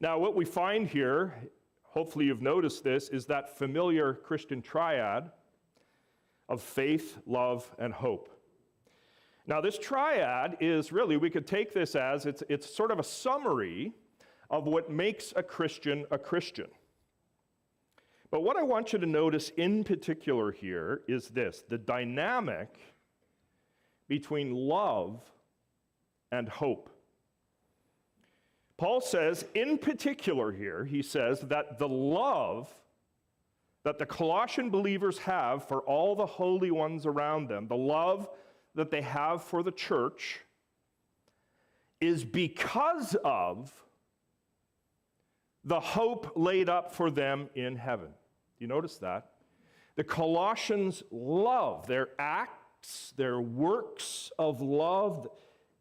Now, 0.00 0.18
what 0.18 0.34
we 0.34 0.44
find 0.44 0.86
here, 0.86 1.34
hopefully 1.82 2.26
you've 2.26 2.42
noticed 2.42 2.84
this, 2.84 3.08
is 3.08 3.26
that 3.26 3.56
familiar 3.56 4.14
Christian 4.14 4.62
triad 4.62 5.30
of 6.48 6.62
faith, 6.62 7.18
love, 7.26 7.70
and 7.78 7.92
hope. 7.92 8.30
Now, 9.46 9.60
this 9.60 9.78
triad 9.78 10.56
is 10.60 10.92
really, 10.92 11.16
we 11.16 11.30
could 11.30 11.46
take 11.46 11.72
this 11.72 11.96
as 11.96 12.26
it's, 12.26 12.42
it's 12.48 12.74
sort 12.74 12.90
of 12.90 12.98
a 12.98 13.04
summary 13.04 13.92
of 14.50 14.66
what 14.66 14.90
makes 14.90 15.32
a 15.36 15.42
Christian 15.42 16.04
a 16.10 16.18
Christian. 16.18 16.68
But 18.30 18.42
what 18.42 18.56
I 18.56 18.62
want 18.62 18.92
you 18.92 18.98
to 18.98 19.06
notice 19.06 19.50
in 19.56 19.84
particular 19.84 20.52
here 20.52 21.00
is 21.08 21.28
this 21.28 21.64
the 21.68 21.78
dynamic 21.78 22.68
between 24.08 24.54
love 24.54 25.22
and 26.30 26.48
hope. 26.48 26.90
Paul 28.76 29.00
says, 29.00 29.44
in 29.54 29.78
particular 29.78 30.52
here, 30.52 30.84
he 30.84 31.02
says 31.02 31.40
that 31.40 31.78
the 31.78 31.88
love 31.88 32.72
that 33.84 33.98
the 33.98 34.06
Colossian 34.06 34.70
believers 34.70 35.18
have 35.18 35.66
for 35.66 35.80
all 35.80 36.14
the 36.14 36.26
holy 36.26 36.70
ones 36.70 37.06
around 37.06 37.48
them, 37.48 37.66
the 37.68 37.76
love 37.76 38.28
that 38.74 38.90
they 38.90 39.00
have 39.02 39.42
for 39.42 39.62
the 39.62 39.72
church 39.72 40.40
is 42.00 42.24
because 42.24 43.16
of 43.24 43.72
the 45.64 45.80
hope 45.80 46.32
laid 46.36 46.68
up 46.68 46.94
for 46.94 47.10
them 47.10 47.48
in 47.54 47.76
heaven. 47.76 48.08
Do 48.58 48.64
you 48.64 48.68
notice 48.68 48.96
that? 48.98 49.30
The 49.94 50.04
Colossians 50.04 51.02
love 51.10 51.86
their 51.86 52.08
acts, 52.18 53.12
their 53.16 53.40
works 53.40 54.32
of 54.38 54.60
love. 54.60 55.28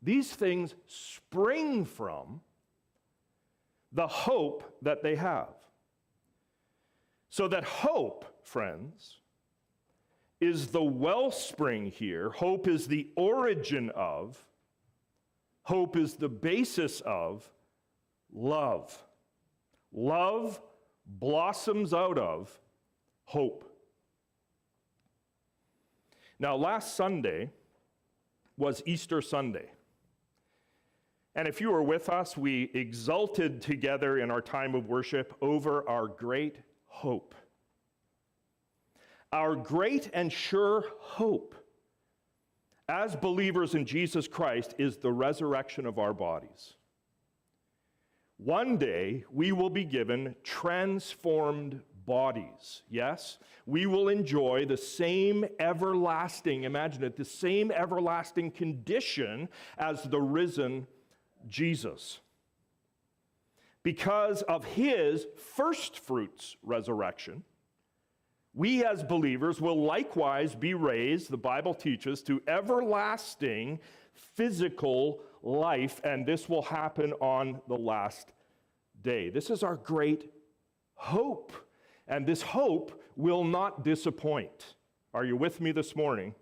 These 0.02 0.32
things 0.34 0.76
spring 0.86 1.86
from 1.86 2.42
the 3.92 4.08
hope 4.08 4.78
that 4.84 5.02
they 5.02 5.16
have. 5.16 5.50
So 7.30 7.48
that 7.48 7.64
hope, 7.64 8.26
friends, 8.44 9.20
is 10.40 10.68
the 10.68 10.84
wellspring 10.84 11.88
here. 11.88 12.30
Hope 12.30 12.68
is 12.68 12.88
the 12.88 13.08
origin 13.16 13.90
of, 13.96 14.44
hope 15.64 15.96
is 15.96 16.14
the 16.14 16.30
basis 16.30 17.02
of 17.02 17.50
love. 18.32 18.96
Love 19.92 20.60
blossoms 21.08 21.94
out 21.94 22.18
of 22.18 22.52
hope. 23.28 23.64
Now, 26.40 26.56
last 26.56 26.96
Sunday 26.96 27.52
was 28.58 28.82
Easter 28.86 29.22
Sunday. 29.22 29.70
And 31.36 31.48
if 31.48 31.62
you 31.62 31.72
were 31.72 31.84
with 31.84 32.10
us, 32.10 32.36
we 32.36 32.72
exulted 32.74 33.62
together 33.62 34.18
in 34.18 34.32
our 34.32 34.42
time 34.42 34.74
of 34.74 34.88
worship 34.88 35.36
over 35.42 35.88
our 35.88 36.08
great 36.08 36.58
hope. 36.88 37.36
Our 39.32 39.56
great 39.56 40.10
and 40.14 40.32
sure 40.32 40.86
hope 41.00 41.54
as 42.90 43.16
believers 43.16 43.76
in 43.76 43.86
Jesus 43.86 44.28
Christ 44.28 44.74
is 44.80 44.98
the 44.98 45.12
resurrection 45.12 45.86
of 45.86 46.00
our 46.00 46.14
bodies. 46.14 46.76
One 48.38 48.78
day 48.78 49.26
we 49.32 49.52
will 49.52 49.70
be 49.70 49.84
given 49.84 50.36
transformed 50.44 51.82
bodies. 52.08 52.82
Yes, 52.90 53.38
we 53.68 53.86
will 53.86 54.08
enjoy 54.10 54.66
the 54.66 54.78
same 54.78 55.46
everlasting, 55.60 56.64
imagine 56.64 57.04
it, 57.04 57.16
the 57.16 57.26
same 57.26 57.70
everlasting 57.70 58.50
condition 58.50 59.50
as 59.78 60.02
the 60.04 60.20
risen 60.20 60.88
Jesus. 61.48 62.20
Because 63.84 64.42
of 64.44 64.66
his 64.66 65.28
first 65.56 66.00
fruits 66.00 66.56
resurrection, 66.64 67.44
we 68.54 68.84
as 68.84 69.04
believers 69.04 69.62
will 69.62 69.84
likewise 69.84 70.56
be 70.56 70.74
raised, 70.74 71.30
the 71.30 71.38
Bible 71.38 71.76
teaches, 71.76 72.24
to 72.24 72.42
everlasting 72.48 73.80
physical 74.14 75.20
life, 75.44 76.02
and 76.04 76.26
this 76.26 76.50
will 76.50 76.64
happen 76.64 77.14
on 77.22 77.62
the 77.68 77.78
last 77.78 78.32
day. 79.04 79.30
This 79.30 79.50
is 79.50 79.62
our 79.62 79.76
great 79.76 80.32
hope, 80.96 81.54
and 82.08 82.26
this 82.26 82.42
hope 82.42 83.02
will 83.16 83.44
not 83.44 83.84
disappoint. 83.84 84.76
Are 85.14 85.26
you 85.26 85.36
with 85.36 85.62
me 85.62 85.72
this 85.72 85.96
morning? 85.96 86.36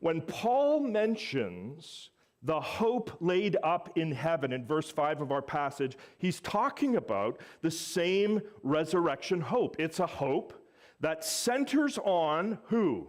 When 0.00 0.20
Paul 0.20 0.80
mentions 0.80 2.10
the 2.42 2.60
hope 2.60 3.16
laid 3.20 3.56
up 3.62 3.96
in 3.96 4.12
heaven 4.12 4.52
in 4.52 4.66
verse 4.66 4.90
5 4.90 5.20
of 5.20 5.32
our 5.32 5.42
passage, 5.42 5.96
he's 6.18 6.40
talking 6.40 6.96
about 6.96 7.40
the 7.62 7.70
same 7.70 8.40
resurrection 8.62 9.40
hope. 9.40 9.76
It's 9.78 10.00
a 10.00 10.06
hope 10.06 10.52
that 11.00 11.24
centers 11.24 11.98
on 11.98 12.58
who? 12.66 13.08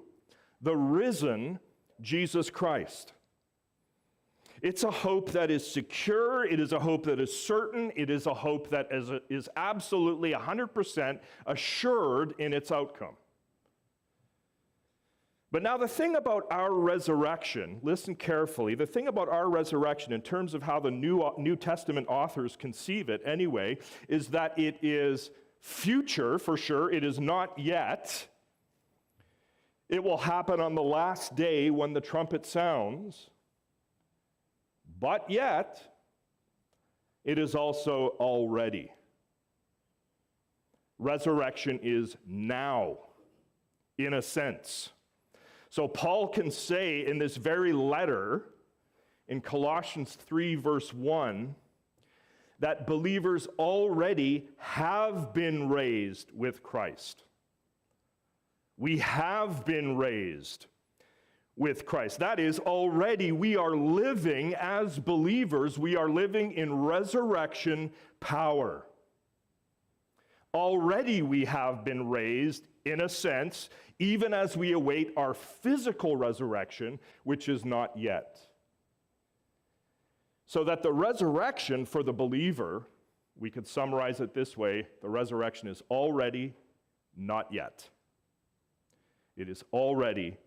The 0.61 0.75
risen 0.75 1.59
Jesus 2.01 2.49
Christ. 2.49 3.13
It's 4.61 4.83
a 4.83 4.91
hope 4.91 5.31
that 5.31 5.51
is 5.51 5.69
secure. 5.69 6.45
It 6.45 6.59
is 6.59 6.73
a 6.73 6.79
hope 6.79 7.05
that 7.05 7.19
is 7.19 7.37
certain. 7.37 7.91
It 7.95 8.09
is 8.09 8.25
a 8.25 8.33
hope 8.33 8.69
that 8.71 8.87
is, 8.91 9.11
is 9.29 9.49
absolutely 9.55 10.31
100% 10.31 11.19
assured 11.45 12.33
in 12.39 12.53
its 12.53 12.71
outcome. 12.71 13.15
But 15.49 15.63
now, 15.63 15.77
the 15.77 15.87
thing 15.87 16.15
about 16.15 16.45
our 16.51 16.73
resurrection, 16.73 17.79
listen 17.81 18.15
carefully, 18.15 18.75
the 18.75 18.85
thing 18.85 19.07
about 19.07 19.29
our 19.29 19.49
resurrection, 19.49 20.11
in 20.11 20.21
terms 20.21 20.53
of 20.53 20.61
how 20.61 20.79
the 20.79 20.91
New, 20.91 21.31
New 21.37 21.55
Testament 21.55 22.07
authors 22.09 22.57
conceive 22.57 23.09
it 23.09 23.21
anyway, 23.25 23.77
is 24.09 24.27
that 24.27 24.57
it 24.59 24.77
is 24.81 25.31
future 25.61 26.37
for 26.37 26.57
sure, 26.57 26.91
it 26.91 27.03
is 27.03 27.19
not 27.19 27.57
yet. 27.57 28.27
It 29.89 30.03
will 30.03 30.17
happen 30.17 30.59
on 30.59 30.75
the 30.75 30.83
last 30.83 31.35
day 31.35 31.69
when 31.69 31.93
the 31.93 32.01
trumpet 32.01 32.45
sounds. 32.45 33.29
But 34.99 35.29
yet, 35.29 35.81
it 37.23 37.37
is 37.37 37.55
also 37.55 38.15
already. 38.19 38.91
Resurrection 40.97 41.79
is 41.83 42.15
now, 42.25 42.97
in 43.97 44.13
a 44.13 44.21
sense. 44.21 44.89
So 45.69 45.87
Paul 45.87 46.27
can 46.29 46.49
say 46.49 47.05
in 47.05 47.19
this 47.19 47.37
very 47.37 47.73
letter, 47.73 48.45
in 49.27 49.41
Colossians 49.41 50.15
3, 50.15 50.55
verse 50.55 50.93
1, 50.93 51.53
that 52.59 52.87
believers 52.87 53.47
already 53.59 54.47
have 54.57 55.33
been 55.33 55.69
raised 55.69 56.31
with 56.33 56.63
Christ. 56.63 57.23
We 58.77 58.97
have 58.99 59.65
been 59.65 59.97
raised 59.97 60.65
with 61.57 61.85
Christ. 61.85 62.19
That 62.19 62.39
is, 62.39 62.59
already 62.59 63.31
we 63.31 63.57
are 63.57 63.75
living 63.75 64.53
as 64.55 64.99
believers, 64.99 65.77
we 65.77 65.95
are 65.95 66.09
living 66.09 66.53
in 66.53 66.73
resurrection 66.73 67.91
power. 68.19 68.85
Already 70.53 71.21
we 71.21 71.45
have 71.45 71.83
been 71.83 72.07
raised, 72.07 72.67
in 72.85 73.01
a 73.01 73.09
sense, 73.09 73.69
even 73.99 74.33
as 74.33 74.55
we 74.55 74.71
await 74.71 75.11
our 75.17 75.33
physical 75.33 76.15
resurrection, 76.15 76.99
which 77.23 77.49
is 77.49 77.65
not 77.65 77.97
yet. 77.97 78.39
So 80.45 80.63
that 80.63 80.83
the 80.83 80.93
resurrection 80.93 81.85
for 81.85 82.03
the 82.03 82.13
believer, 82.13 82.87
we 83.37 83.49
could 83.49 83.67
summarize 83.67 84.19
it 84.19 84.33
this 84.33 84.55
way 84.55 84.87
the 85.01 85.09
resurrection 85.09 85.67
is 85.67 85.81
already, 85.89 86.53
not 87.15 87.51
yet. 87.51 87.89
It 89.35 89.49
is 89.49 89.63
already, 89.73 90.37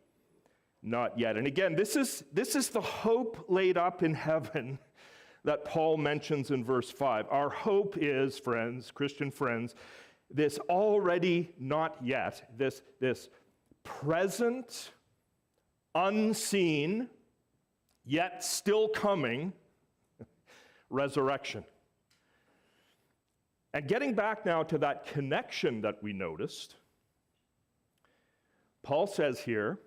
not 0.83 1.19
yet. 1.19 1.37
And 1.37 1.47
again, 1.47 1.75
this 1.75 1.97
is, 1.97 2.25
this 2.33 2.57
is 2.57 2.71
the 2.71 2.81
hope 2.81 3.45
laid 3.49 3.77
up 3.77 4.03
in 4.03 4.15
heaven 4.15 4.79
that 5.45 5.65
Paul 5.65 5.97
mentions 5.97 6.51
in 6.51 6.65
verse 6.65 6.91
5. 6.91 7.27
Our 7.31 7.49
hope 7.49 7.97
is, 7.99 8.39
friends, 8.39 8.91
Christian 8.91 9.31
friends, 9.31 9.75
this 10.31 10.59
already 10.69 11.55
not 11.59 11.97
yet, 12.03 12.51
this, 12.57 12.83
this 13.01 13.29
present, 13.83 14.93
unseen, 15.95 17.09
yet 18.05 18.45
still 18.45 18.89
coming 18.89 19.53
resurrection. 20.91 21.65
And 23.73 23.87
getting 23.87 24.15
back 24.15 24.45
now 24.45 24.63
to 24.65 24.79
that 24.79 25.07
connection 25.07 25.81
that 25.83 26.03
we 26.03 26.13
noticed, 26.13 26.77
Paul 28.83 29.07
says 29.07 29.41
here 29.41 29.79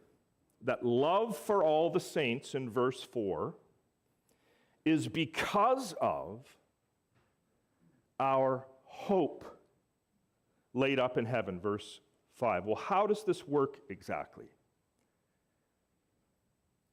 that 0.64 0.86
love 0.86 1.38
for 1.38 1.64
all 1.64 1.90
the 1.90 2.00
saints 2.00 2.56
in 2.56 2.70
verse 2.70 3.04
4 3.04 3.54
is 4.86 5.08
because 5.08 5.94
of 6.02 6.46
our 8.20 8.66
hope 8.84 9.46
laid 10.74 11.00
up 11.00 11.18
in 11.18 11.26
heaven, 11.26 11.60
verse 11.60 12.02
5. 12.36 12.66
Well, 12.66 12.76
how 12.76 13.08
does 13.08 13.24
this 13.24 13.48
work 13.48 13.78
exactly? 13.90 14.46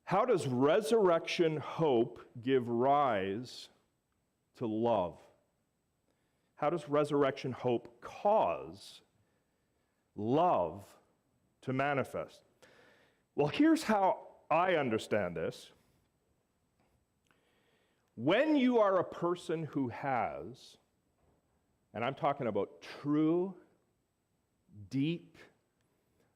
How 0.05 0.25
does 0.25 0.47
resurrection 0.47 1.57
hope 1.59 2.21
give 2.43 2.69
rise 2.69 3.69
to 4.57 4.67
love? 4.67 5.17
How 6.57 6.69
does 6.69 6.89
resurrection 6.89 7.53
hope 7.53 7.89
cause 8.03 9.03
love 10.17 10.85
to 11.63 11.73
manifest? 11.73 12.50
Well, 13.41 13.49
here's 13.49 13.83
how 13.83 14.19
I 14.51 14.75
understand 14.75 15.35
this. 15.35 15.71
When 18.15 18.55
you 18.55 18.81
are 18.81 18.99
a 18.99 19.05
person 19.05 19.63
who 19.63 19.89
has, 19.89 20.77
and 21.95 22.05
I'm 22.05 22.15
talking 22.15 22.49
about 22.49 22.69
true, 23.01 23.55
deep 24.91 25.39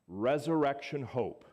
resurrection 0.08 1.02
hope, 1.02 1.44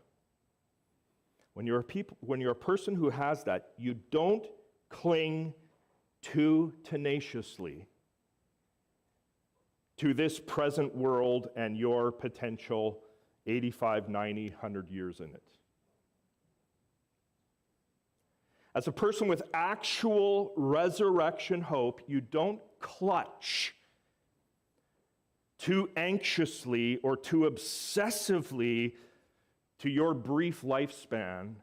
when 1.54 1.68
you're 1.68 1.82
a, 1.82 1.84
people, 1.84 2.16
when 2.22 2.40
you're 2.40 2.54
a 2.54 2.56
person 2.56 2.96
who 2.96 3.10
has 3.10 3.44
that, 3.44 3.72
you 3.78 3.96
don't 4.10 4.48
cling 4.88 5.54
too 6.22 6.72
tenaciously 6.86 7.88
to 9.98 10.14
this 10.14 10.40
present 10.40 10.96
world 10.96 11.50
and 11.58 11.76
your 11.76 12.10
potential 12.10 13.02
85, 13.48 14.10
90, 14.10 14.50
100 14.50 14.90
years 14.90 15.20
in 15.20 15.28
it. 15.28 15.44
As 18.74 18.88
a 18.88 18.92
person 18.92 19.28
with 19.28 19.42
actual 19.54 20.54
resurrection 20.56 21.62
hope, 21.62 22.02
you 22.08 22.22
don't 22.22 22.62
clutch 22.80 23.76
too 25.58 25.90
anxiously 25.96 26.98
or 27.04 27.18
too 27.18 27.42
obsessively 27.42 28.94
to 29.80 29.90
your 29.90 30.14
brief 30.14 30.62
lifespan 30.62 31.56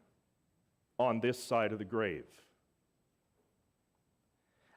on 0.98 1.20
this 1.20 1.42
side 1.42 1.72
of 1.72 1.78
the 1.78 1.84
grave. 1.84 2.26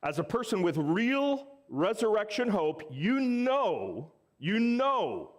As 0.02 0.18
a 0.18 0.24
person 0.24 0.62
with 0.62 0.78
real 0.78 1.48
resurrection 1.70 2.48
hope, 2.48 2.84
you 2.90 3.20
know, 3.20 4.12
you 4.40 4.60
know 4.60 5.32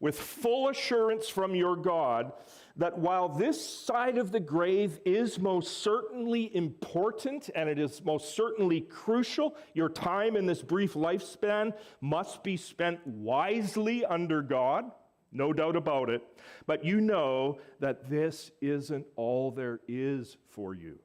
with 0.00 0.18
full 0.18 0.68
assurance 0.68 1.28
from 1.28 1.54
your 1.54 1.76
God 1.76 2.32
that 2.76 2.98
while 2.98 3.28
this 3.28 3.64
side 3.64 4.18
of 4.18 4.32
the 4.32 4.40
grave 4.40 4.98
is 5.04 5.38
most 5.38 5.78
certainly 5.78 6.54
important 6.56 7.48
and 7.54 7.68
it 7.68 7.78
is 7.78 8.04
most 8.04 8.34
certainly 8.34 8.80
crucial, 8.80 9.54
your 9.74 9.88
time 9.88 10.36
in 10.36 10.46
this 10.46 10.62
brief 10.62 10.94
lifespan 10.94 11.72
must 12.00 12.42
be 12.42 12.56
spent 12.56 13.06
wisely 13.06 14.04
under 14.04 14.42
God, 14.42 14.90
no 15.30 15.52
doubt 15.52 15.76
about 15.76 16.10
it. 16.10 16.22
But 16.66 16.84
you 16.84 17.00
know 17.00 17.58
that 17.78 18.10
this 18.10 18.50
isn't 18.60 19.06
all 19.14 19.52
there 19.52 19.80
is 19.86 20.36
for 20.50 20.74
you. 20.74 20.98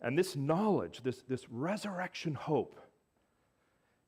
And 0.00 0.18
this 0.18 0.36
knowledge, 0.36 1.02
this, 1.02 1.22
this 1.28 1.48
resurrection 1.50 2.34
hope, 2.34 2.80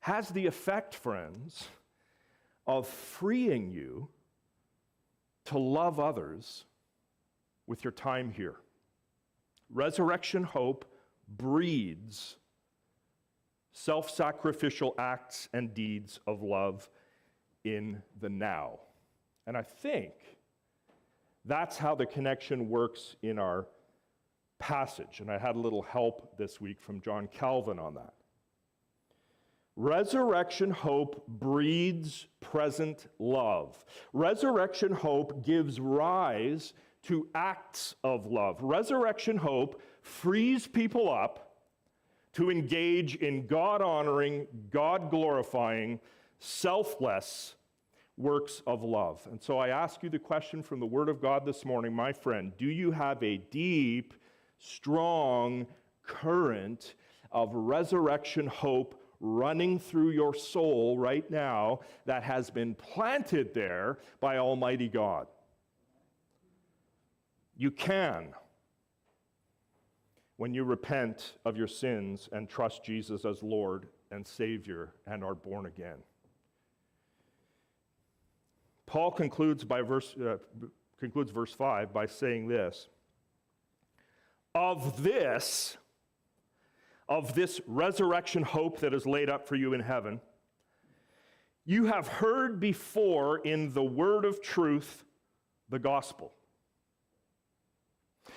has 0.00 0.30
the 0.30 0.46
effect, 0.46 0.94
friends, 0.94 1.68
of 2.70 2.86
freeing 2.86 3.68
you 3.68 4.08
to 5.44 5.58
love 5.58 5.98
others 5.98 6.66
with 7.66 7.82
your 7.82 7.90
time 7.90 8.30
here. 8.30 8.54
Resurrection 9.72 10.44
hope 10.44 10.84
breeds 11.36 12.36
self 13.72 14.08
sacrificial 14.08 14.94
acts 14.98 15.48
and 15.52 15.74
deeds 15.74 16.20
of 16.28 16.42
love 16.42 16.88
in 17.64 18.00
the 18.20 18.28
now. 18.28 18.78
And 19.48 19.56
I 19.56 19.62
think 19.62 20.12
that's 21.44 21.76
how 21.76 21.96
the 21.96 22.06
connection 22.06 22.68
works 22.68 23.16
in 23.22 23.40
our 23.40 23.66
passage. 24.60 25.18
And 25.18 25.28
I 25.28 25.38
had 25.38 25.56
a 25.56 25.58
little 25.58 25.82
help 25.82 26.36
this 26.38 26.60
week 26.60 26.80
from 26.80 27.00
John 27.00 27.28
Calvin 27.32 27.80
on 27.80 27.94
that. 27.94 28.14
Resurrection 29.80 30.70
hope 30.70 31.26
breeds 31.26 32.26
present 32.42 33.06
love. 33.18 33.82
Resurrection 34.12 34.92
hope 34.92 35.42
gives 35.42 35.80
rise 35.80 36.74
to 37.04 37.26
acts 37.34 37.94
of 38.04 38.26
love. 38.26 38.58
Resurrection 38.60 39.38
hope 39.38 39.80
frees 40.02 40.66
people 40.66 41.10
up 41.10 41.54
to 42.34 42.50
engage 42.50 43.14
in 43.14 43.46
God 43.46 43.80
honoring, 43.80 44.46
God 44.68 45.08
glorifying, 45.10 45.98
selfless 46.40 47.54
works 48.18 48.60
of 48.66 48.82
love. 48.82 49.26
And 49.30 49.40
so 49.40 49.56
I 49.56 49.68
ask 49.68 50.02
you 50.02 50.10
the 50.10 50.18
question 50.18 50.62
from 50.62 50.80
the 50.80 50.84
Word 50.84 51.08
of 51.08 51.22
God 51.22 51.46
this 51.46 51.64
morning, 51.64 51.94
my 51.94 52.12
friend 52.12 52.52
do 52.58 52.66
you 52.66 52.90
have 52.90 53.22
a 53.22 53.38
deep, 53.50 54.12
strong 54.58 55.66
current 56.06 56.96
of 57.32 57.54
resurrection 57.54 58.46
hope 58.46 58.99
running 59.20 59.78
through 59.78 60.10
your 60.10 60.34
soul 60.34 60.98
right 60.98 61.30
now 61.30 61.80
that 62.06 62.22
has 62.22 62.50
been 62.50 62.74
planted 62.74 63.54
there 63.54 63.98
by 64.20 64.38
Almighty 64.38 64.88
God? 64.88 65.26
You 67.56 67.70
can 67.70 68.34
when 70.36 70.54
you 70.54 70.64
repent 70.64 71.34
of 71.44 71.54
your 71.58 71.66
sins 71.66 72.30
and 72.32 72.48
trust 72.48 72.82
Jesus 72.82 73.26
as 73.26 73.42
Lord 73.42 73.88
and 74.10 74.26
Savior 74.26 74.94
and 75.06 75.22
are 75.22 75.34
born 75.34 75.66
again. 75.66 75.98
Paul 78.86 79.10
concludes, 79.10 79.62
by 79.62 79.82
verse, 79.82 80.16
uh, 80.16 80.38
concludes 80.98 81.30
verse 81.30 81.52
5 81.52 81.92
by 81.92 82.06
saying 82.06 82.48
this 82.48 82.88
Of 84.54 85.02
this, 85.02 85.76
of 87.10 87.34
this 87.34 87.60
resurrection 87.66 88.44
hope 88.44 88.78
that 88.78 88.94
is 88.94 89.04
laid 89.04 89.28
up 89.28 89.46
for 89.46 89.56
you 89.56 89.74
in 89.74 89.80
heaven, 89.80 90.20
you 91.66 91.86
have 91.86 92.06
heard 92.06 92.60
before 92.60 93.38
in 93.38 93.72
the 93.74 93.82
word 93.82 94.24
of 94.24 94.40
truth 94.40 95.04
the 95.68 95.78
gospel. 95.78 96.32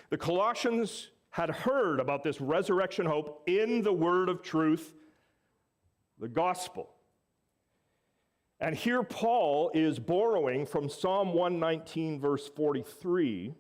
The 0.10 0.18
Colossians 0.18 1.10
had 1.30 1.50
heard 1.52 2.00
about 2.00 2.24
this 2.24 2.42
resurrection 2.42 3.06
hope 3.06 3.44
in 3.48 3.84
the 3.84 3.94
word 3.94 4.28
of 4.28 4.42
truth, 4.42 4.94
the 6.20 6.28
gospel. 6.28 6.90
And 8.60 8.76
here 8.76 9.04
Paul 9.04 9.72
is 9.74 10.00
borrowing 10.00 10.66
from 10.66 10.90
Psalm 10.90 11.34
119, 11.34 12.20
verse 12.20 12.48
43, 12.56 13.54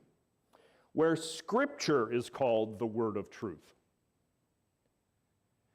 where 0.94 1.16
scripture 1.16 2.12
is 2.12 2.30
called 2.30 2.80
the 2.80 2.86
word 2.86 3.18
of 3.18 3.30
truth. 3.30 3.74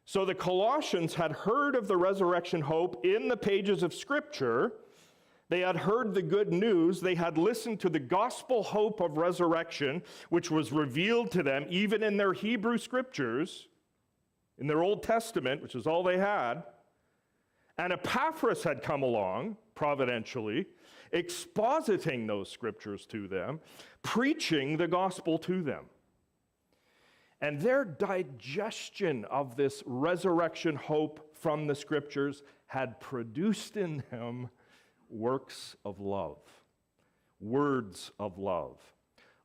So 0.09 0.25
the 0.25 0.35
Colossians 0.35 1.13
had 1.13 1.33
heard 1.33 1.77
of 1.77 1.87
the 1.87 1.99
resurrection 1.99 2.63
hope 2.63 3.05
in 3.05 3.29
the 3.29 3.37
pages 3.37 3.83
of 3.83 3.93
scripture. 3.93 4.73
They 5.51 5.61
had 5.61 5.77
heard 5.77 6.15
the 6.15 6.23
good 6.23 6.51
news. 6.51 7.03
They 7.03 7.15
had 7.15 7.37
listened 7.37 7.79
to 7.81 7.91
the 7.91 7.99
gospel 7.99 8.63
hope 8.63 9.03
of 9.03 9.19
resurrection, 9.19 10.03
which 10.31 10.51
was 10.51 10.73
revealed 10.73 11.31
to 11.33 11.43
them 11.43 11.67
even 11.69 12.03
in 12.03 12.17
their 12.17 12.33
Hebrew 12.33 12.79
scriptures, 12.79 13.69
in 14.57 14.67
their 14.67 14.83
Old 14.83 15.03
Testament, 15.03 15.61
which 15.61 15.75
is 15.75 15.87
all 15.87 16.03
they 16.03 16.17
had. 16.17 16.63
And 17.77 17.93
Epaphras 17.93 18.63
had 18.63 18.83
come 18.83 19.03
along, 19.03 19.59
providentially, 19.75 20.69
expositing 21.13 22.27
those 22.27 22.51
scriptures 22.51 23.05
to 23.11 23.29
them, 23.29 23.61
preaching 24.03 24.79
the 24.79 24.89
gospel 24.89 25.37
to 25.41 25.63
them. 25.63 25.85
And 27.41 27.61
their 27.61 27.85
digestion 27.85 29.25
of 29.27 29.57
this 29.57 29.83
resurrection 29.87 30.75
hope 30.75 31.37
from 31.41 31.67
the 31.67 31.75
scriptures 31.75 32.43
had 32.67 33.01
produced 33.01 33.77
in 33.77 34.03
them 34.11 34.51
works 35.09 35.77
of 35.85 36.01
love, 36.01 36.39
words 37.41 38.11
of 38.19 38.39
love, 38.39 38.79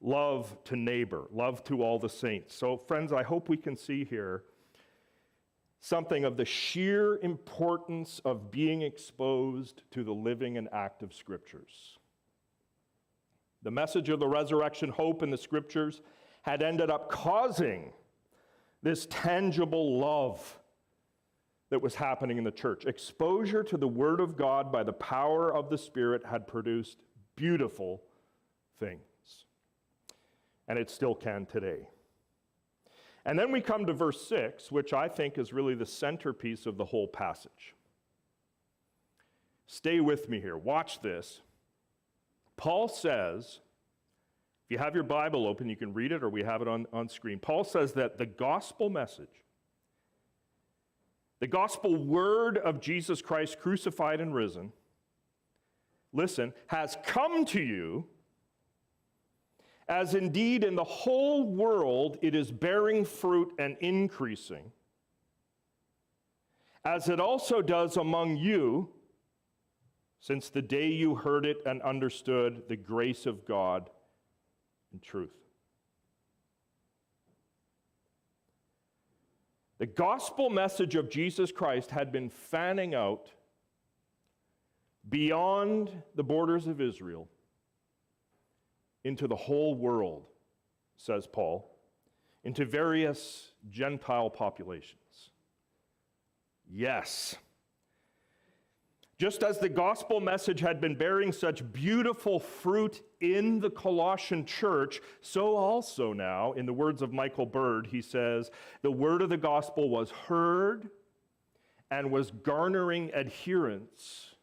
love 0.02 0.58
to 0.66 0.76
neighbor, 0.76 1.26
love 1.32 1.64
to 1.66 1.84
all 1.84 2.00
the 2.00 2.10
saints. 2.10 2.56
So, 2.56 2.78
friends, 2.78 3.14
I 3.14 3.24
hope 3.24 3.48
we 3.48 3.58
can 3.58 3.78
see 3.78 4.04
here 4.04 4.44
something 5.80 6.24
of 6.24 6.38
the 6.38 6.46
sheer 6.46 7.18
importance 7.18 8.22
of 8.26 8.50
being 8.50 8.82
exposed 8.82 9.84
to 9.92 10.04
the 10.04 10.14
living 10.14 10.58
and 10.58 10.68
active 10.74 11.14
scriptures. 11.14 12.00
The 13.64 13.72
message 13.72 14.10
of 14.10 14.20
the 14.20 14.28
resurrection 14.28 14.90
hope 14.90 15.24
in 15.24 15.30
the 15.30 15.38
scriptures 15.38 16.02
had 16.44 16.62
ended 16.62 16.90
up 16.90 17.10
causing 17.10 17.92
this 18.84 19.08
tangible 19.10 20.00
love 20.00 20.60
that 21.70 21.82
was 21.82 21.96
happening 21.96 22.38
in 22.38 22.44
the 22.44 22.52
church. 22.52 22.86
Exposure 22.86 23.64
to 23.64 23.78
the 23.78 23.88
Word 23.88 24.20
of 24.20 24.38
God 24.38 24.72
by 24.72 24.84
the 24.84 24.94
power 24.94 25.52
of 25.52 25.70
the 25.70 25.78
Spirit 25.78 26.22
had 26.30 26.46
produced 26.46 27.00
beautiful 27.36 28.04
things. 28.80 29.02
And 30.68 30.78
it 30.78 30.90
still 30.90 31.16
can 31.16 31.46
today. 31.46 31.88
And 33.26 33.40
then 33.40 33.52
we 33.52 33.62
come 33.62 33.86
to 33.86 33.94
verse 33.94 34.28
6, 34.28 34.72
which 34.72 34.94
I 34.94 35.08
think 35.08 35.38
is 35.38 35.54
really 35.54 35.76
the 35.76 35.86
centerpiece 35.86 36.66
of 36.66 36.78
the 36.78 36.86
whole 36.86 37.08
passage. 37.08 37.74
Stay 39.66 40.02
with 40.02 40.30
me 40.30 40.42
here. 40.42 40.58
Watch 40.58 41.02
this. 41.02 41.42
Paul 42.58 42.88
says, 42.88 43.60
you 44.74 44.80
have 44.80 44.96
your 44.96 45.04
Bible 45.04 45.46
open, 45.46 45.70
you 45.70 45.76
can 45.76 45.94
read 45.94 46.12
it 46.12 46.24
or 46.24 46.30
we 46.30 46.42
have 46.42 46.64
it 46.64 46.68
on, 46.68 46.88
on 46.92 47.08
screen. 47.08 47.38
Paul 47.38 47.64
says 47.64 47.94
that 47.94 48.18
the 48.18 48.26
gospel 48.26 48.90
message, 48.90 49.44
the 51.40 51.48
gospel 51.48 51.96
word 51.96 52.58
of 52.58 52.82
Jesus 52.82 53.22
Christ 53.22 53.60
crucified 53.60 54.20
and 54.20 54.34
risen, 54.34 54.74
listen, 56.12 56.54
has 56.68 56.98
come 57.06 57.46
to 57.46 57.62
you 57.62 58.06
as 59.88 60.16
indeed 60.16 60.64
in 60.64 60.74
the 60.74 60.84
whole 60.84 61.44
world 61.44 62.18
it 62.24 62.34
is 62.34 62.52
bearing 62.52 63.06
fruit 63.06 63.52
and 63.60 63.78
increasing, 63.80 64.72
as 66.84 67.10
it 67.10 67.20
also 67.20 67.62
does 67.62 67.96
among 67.96 68.38
you, 68.38 68.90
since 70.20 70.50
the 70.50 70.64
day 70.64 70.88
you 70.88 71.14
heard 71.14 71.46
it 71.46 71.58
and 71.64 71.80
understood 71.84 72.64
the 72.70 72.76
grace 72.76 73.28
of 73.28 73.46
God 73.46 73.92
and 74.94 75.02
truth. 75.02 75.36
The 79.80 79.86
gospel 79.88 80.50
message 80.50 80.96
of 80.96 81.10
Jesus 81.10 81.52
Christ 81.52 81.92
had 81.92 82.12
been 82.12 82.30
fanning 82.30 82.96
out 82.96 83.30
beyond 85.10 85.92
the 86.16 86.24
borders 86.24 86.68
of 86.68 86.80
Israel 86.80 87.28
into 89.04 89.28
the 89.28 89.36
whole 89.36 89.76
world, 89.76 90.28
says 90.96 91.28
Paul, 91.28 91.70
into 92.46 92.66
various 92.66 93.52
Gentile 93.70 94.30
populations. 94.30 95.32
Yes. 96.70 97.36
Just 99.24 99.42
as 99.42 99.58
the 99.58 99.70
gospel 99.70 100.20
message 100.20 100.60
had 100.60 100.82
been 100.82 100.96
bearing 100.96 101.32
such 101.32 101.72
beautiful 101.72 102.42
fruit 102.42 103.02
in 103.22 103.62
the 103.62 103.70
Colossian 103.70 104.44
church, 104.44 105.00
so 105.22 105.56
also 105.56 106.12
now, 106.12 106.52
in 106.52 106.66
the 106.66 106.74
words 106.74 107.02
of 107.02 107.14
Michael 107.14 107.46
Bird, 107.46 107.88
he 107.88 108.02
says, 108.02 108.52
the 108.82 108.92
word 108.92 109.22
of 109.22 109.30
the 109.30 109.38
gospel 109.38 109.90
was 109.90 110.12
heard 110.12 110.90
and 111.90 112.12
was 112.12 112.32
garnering 112.32 113.14
adherents 113.14 114.36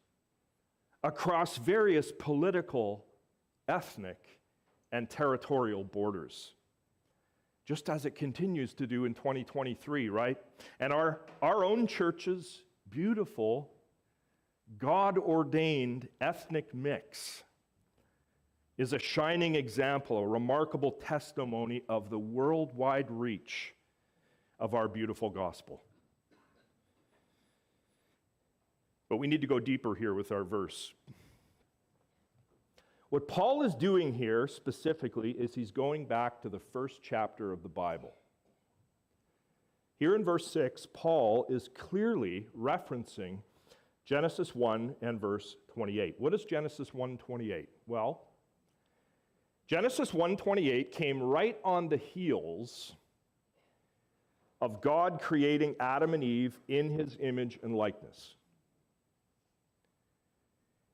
across 1.03 1.57
various 1.57 2.11
political, 2.17 3.05
ethnic, 3.67 4.39
and 4.91 5.07
territorial 5.07 5.83
borders. 5.83 6.55
Just 7.67 7.87
as 7.87 8.07
it 8.07 8.15
continues 8.15 8.73
to 8.73 8.87
do 8.87 9.05
in 9.05 9.13
2023, 9.13 10.09
right? 10.09 10.39
And 10.79 10.91
our, 10.91 11.21
our 11.43 11.63
own 11.63 11.85
church's 11.85 12.63
beautiful, 12.89 13.69
God 14.79 15.17
ordained 15.17 16.07
ethnic 16.19 16.73
mix 16.73 17.43
is 18.77 18.93
a 18.93 18.99
shining 18.99 19.55
example, 19.55 20.17
a 20.17 20.27
remarkable 20.27 20.93
testimony 20.93 21.83
of 21.89 22.09
the 22.09 22.17
worldwide 22.17 23.11
reach 23.11 23.73
of 24.59 24.73
our 24.73 24.87
beautiful 24.87 25.29
gospel. 25.29 25.83
But 29.09 29.17
we 29.17 29.27
need 29.27 29.41
to 29.41 29.47
go 29.47 29.59
deeper 29.59 29.93
here 29.93 30.13
with 30.13 30.31
our 30.31 30.43
verse. 30.43 30.93
What 33.09 33.27
Paul 33.27 33.63
is 33.63 33.75
doing 33.75 34.13
here 34.13 34.47
specifically 34.47 35.31
is 35.31 35.53
he's 35.53 35.71
going 35.71 36.05
back 36.05 36.41
to 36.41 36.49
the 36.49 36.61
first 36.71 37.01
chapter 37.03 37.51
of 37.51 37.61
the 37.61 37.69
Bible. 37.69 38.13
Here 39.99 40.15
in 40.15 40.23
verse 40.23 40.47
6, 40.47 40.87
Paul 40.93 41.45
is 41.49 41.69
clearly 41.77 42.47
referencing 42.57 43.39
Genesis 44.05 44.55
1 44.55 44.95
and 45.01 45.19
verse 45.19 45.55
28. 45.73 46.15
What 46.19 46.33
is 46.33 46.43
Genesis 46.45 46.91
1:28? 46.93 47.67
Well, 47.87 48.27
Genesis 49.67 50.11
1:28 50.13 50.91
came 50.91 51.21
right 51.21 51.57
on 51.63 51.87
the 51.87 51.97
heels 51.97 52.95
of 54.59 54.81
God 54.81 55.19
creating 55.21 55.75
Adam 55.79 56.13
and 56.13 56.23
Eve 56.23 56.59
in 56.67 56.91
his 56.91 57.17
image 57.19 57.59
and 57.63 57.75
likeness. 57.75 58.35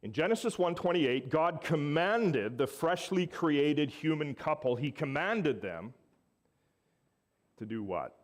In 0.04 0.14
Genesis 0.14 0.58
1:28, 0.58 1.30
God 1.30 1.62
commanded 1.62 2.58
the 2.58 2.68
freshly 2.68 3.26
created 3.26 3.90
human 3.90 4.36
couple, 4.36 4.76
he 4.76 4.92
commanded 4.92 5.62
them 5.62 5.94
to 7.58 7.66
do 7.66 7.84
what? 7.84 8.18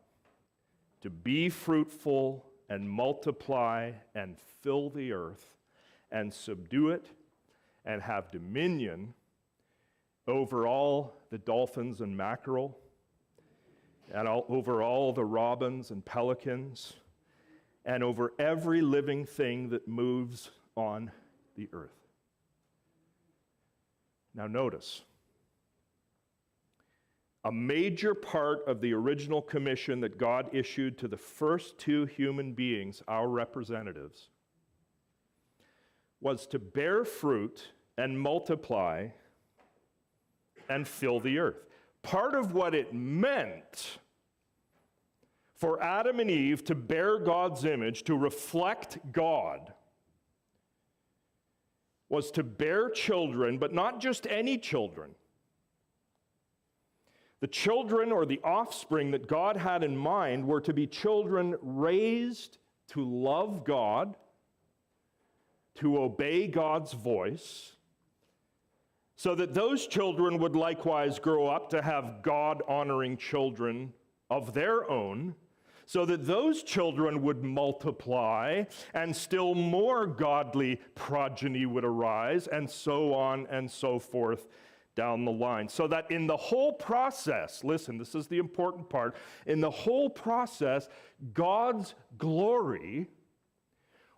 To 1.01 1.09
be 1.09 1.49
fruitful 1.49 2.52
and 2.73 2.89
multiply 2.89 3.91
and 4.15 4.35
fill 4.63 4.89
the 4.89 5.11
earth 5.11 5.53
and 6.11 6.33
subdue 6.33 6.89
it 6.89 7.05
and 7.85 8.01
have 8.01 8.31
dominion 8.31 9.13
over 10.27 10.65
all 10.65 11.13
the 11.29 11.37
dolphins 11.37 12.01
and 12.01 12.17
mackerel 12.17 12.75
and 14.11 14.27
all, 14.27 14.43
over 14.49 14.81
all 14.81 15.13
the 15.13 15.23
robins 15.23 15.91
and 15.91 16.03
pelicans 16.03 16.93
and 17.85 18.03
over 18.03 18.33
every 18.39 18.81
living 18.81 19.23
thing 19.23 19.69
that 19.69 19.87
moves 19.87 20.49
on 20.75 21.11
the 21.55 21.69
earth. 21.73 22.07
Now, 24.33 24.47
notice 24.47 25.03
a 27.45 27.51
major 27.51 28.13
part 28.13 28.65
of 28.67 28.79
the 28.79 28.93
original 28.93 29.41
commission 29.41 29.99
that 29.99 30.17
God 30.17 30.49
issued 30.53 30.97
to 30.99 31.07
the 31.07 31.17
first 31.17 31.77
two 31.77 32.05
human 32.05 32.53
beings, 32.53 33.03
our 33.07 33.27
representatives, 33.27 34.29
was 36.21 36.47
to 36.47 36.59
bear 36.59 37.03
fruit 37.03 37.73
and 37.97 38.19
multiply 38.19 39.07
and 40.69 40.87
fill 40.87 41.19
the 41.19 41.37
earth. 41.37 41.65
Part 42.01 42.33
of 42.33 42.53
what 42.53 42.73
it 42.73 42.93
meant 42.93 43.99
for 45.55 45.81
Adam 45.83 46.19
and 46.19 46.31
Eve 46.31 46.63
to 46.65 46.75
bear 46.75 47.19
God's 47.19 47.65
image, 47.65 48.03
to 48.03 48.15
reflect 48.15 48.99
God, 49.11 49.73
was 52.07 52.31
to 52.31 52.43
bear 52.43 52.89
children, 52.89 53.57
but 53.57 53.73
not 53.73 53.99
just 53.99 54.27
any 54.27 54.57
children. 54.57 55.11
The 57.43 57.47
children 57.47 58.13
or 58.13 58.25
the 58.25 58.39
offspring 58.41 59.11
that 59.11 59.27
God 59.27 59.57
had 59.57 59.83
in 59.83 59.97
mind 59.97 60.47
were 60.47 60.61
to 60.61 60.71
be 60.71 60.87
children 60.87 61.57
raised 61.61 62.57
to 62.91 63.03
love 63.03 63.65
God, 63.65 64.15
to 65.75 66.01
obey 66.01 66.47
God's 66.47 66.93
voice, 66.93 67.75
so 69.17 69.35
that 69.35 69.53
those 69.53 69.87
children 69.87 70.37
would 70.37 70.55
likewise 70.55 71.19
grow 71.19 71.47
up 71.47 71.69
to 71.71 71.81
have 71.81 72.21
God 72.21 72.61
honoring 72.65 73.17
children 73.17 73.91
of 74.29 74.53
their 74.53 74.89
own 74.89 75.35
so 75.85 76.05
that 76.05 76.25
those 76.25 76.63
children 76.63 77.21
would 77.21 77.43
multiply 77.43 78.63
and 78.93 79.13
still 79.13 79.53
more 79.53 80.07
godly 80.07 80.79
progeny 80.95 81.65
would 81.65 81.83
arise, 81.83 82.47
and 82.47 82.69
so 82.69 83.13
on 83.13 83.45
and 83.51 83.69
so 83.69 83.99
forth 83.99 84.47
down 84.95 85.25
the 85.25 85.31
line. 85.31 85.67
So 85.67 85.87
that 85.87 86.09
in 86.11 86.27
the 86.27 86.37
whole 86.37 86.73
process, 86.73 87.63
listen, 87.63 87.97
this 87.97 88.15
is 88.15 88.27
the 88.27 88.37
important 88.37 88.89
part, 88.89 89.15
in 89.45 89.61
the 89.61 89.71
whole 89.71 90.09
process, 90.09 90.89
God's 91.33 91.95
glory 92.17 93.07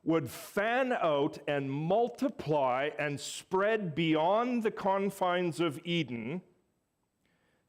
would 0.03 0.29
fan 0.29 0.93
out 0.93 1.39
and 1.47 1.69
multiply 1.69 2.89
and 2.99 3.19
spread 3.19 3.95
beyond 3.95 4.63
the 4.63 4.71
confines 4.71 5.59
of 5.59 5.79
Eden 5.83 6.41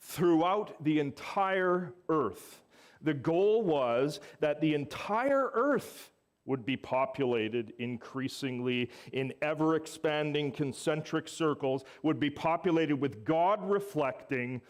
throughout 0.01 0.85
the 0.85 1.01
entire 1.01 1.95
earth. 2.09 2.62
The 3.03 3.14
goal 3.14 3.62
was 3.62 4.21
that 4.40 4.61
the 4.61 4.75
entire 4.75 5.51
earth 5.55 6.11
would 6.47 6.65
be 6.65 6.77
populated 6.77 7.73
increasingly 7.79 8.89
in 9.13 9.33
ever 9.43 9.77
expanding 9.77 10.51
concentric 10.51 11.29
circles, 11.29 11.85
would 12.03 12.19
be 12.19 12.31
populated 12.31 12.97
with 12.97 13.25
God 13.25 13.69
reflecting, 13.69 14.63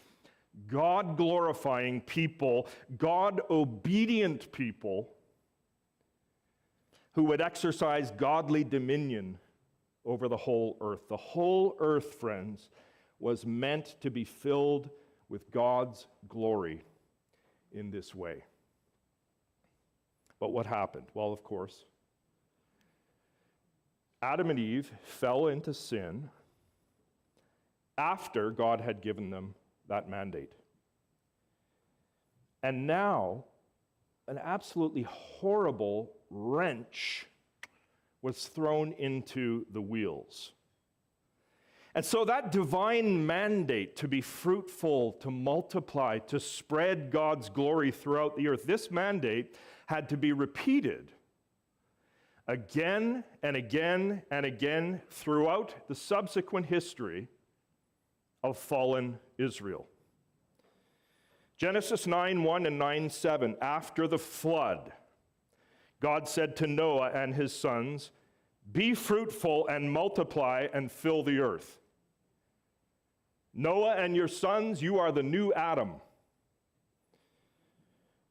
God 0.66 1.16
glorifying 1.16 2.00
people, 2.00 2.66
God 2.96 3.40
obedient 3.50 4.50
people 4.52 5.10
who 7.12 7.24
would 7.24 7.40
exercise 7.40 8.10
godly 8.10 8.64
dominion 8.64 9.38
over 10.04 10.28
the 10.28 10.36
whole 10.36 10.76
earth. 10.80 11.08
The 11.08 11.16
whole 11.16 11.76
earth, 11.80 12.14
friends, 12.14 12.68
was 13.18 13.46
meant 13.46 13.96
to 14.00 14.10
be 14.10 14.24
filled 14.24 14.90
with 15.28 15.50
God's 15.50 16.06
glory 16.28 16.82
in 17.72 17.90
this 17.90 18.14
way. 18.14 18.44
But 20.38 20.52
what 20.52 20.66
happened? 20.66 21.06
Well, 21.14 21.32
of 21.32 21.42
course, 21.42 21.84
Adam 24.22 24.50
and 24.50 24.58
Eve 24.58 24.90
fell 25.02 25.46
into 25.48 25.72
sin 25.72 26.30
after 27.98 28.50
God 28.50 28.80
had 28.80 29.00
given 29.00 29.30
them 29.30 29.54
that 29.88 30.08
mandate. 30.08 30.52
And 32.62 32.86
now, 32.86 33.44
an 34.28 34.38
absolutely 34.38 35.02
horrible 35.02 36.12
wrench 36.30 37.26
was 38.22 38.46
thrown 38.46 38.92
into 38.94 39.66
the 39.72 39.80
wheels. 39.80 40.52
And 41.96 42.04
so, 42.04 42.26
that 42.26 42.52
divine 42.52 43.26
mandate 43.26 43.96
to 43.96 44.06
be 44.06 44.20
fruitful, 44.20 45.12
to 45.12 45.30
multiply, 45.30 46.18
to 46.26 46.38
spread 46.38 47.10
God's 47.10 47.48
glory 47.48 47.90
throughout 47.90 48.36
the 48.36 48.48
earth, 48.48 48.66
this 48.66 48.90
mandate 48.90 49.54
had 49.86 50.10
to 50.10 50.18
be 50.18 50.34
repeated 50.34 51.10
again 52.46 53.24
and 53.42 53.56
again 53.56 54.20
and 54.30 54.44
again 54.44 55.00
throughout 55.08 55.74
the 55.88 55.94
subsequent 55.94 56.66
history 56.66 57.28
of 58.44 58.58
fallen 58.58 59.18
Israel. 59.38 59.86
Genesis 61.56 62.06
9 62.06 62.42
1 62.42 62.66
and 62.66 62.78
9 62.78 63.08
7, 63.08 63.56
after 63.62 64.06
the 64.06 64.18
flood, 64.18 64.92
God 66.00 66.28
said 66.28 66.56
to 66.56 66.66
Noah 66.66 67.10
and 67.14 67.34
his 67.34 67.58
sons, 67.58 68.10
Be 68.70 68.92
fruitful 68.92 69.66
and 69.68 69.90
multiply 69.90 70.66
and 70.74 70.92
fill 70.92 71.22
the 71.22 71.38
earth. 71.38 71.78
Noah 73.58 73.94
and 73.94 74.14
your 74.14 74.28
sons, 74.28 74.82
you 74.82 74.98
are 74.98 75.10
the 75.10 75.22
new 75.22 75.50
Adam. 75.54 75.94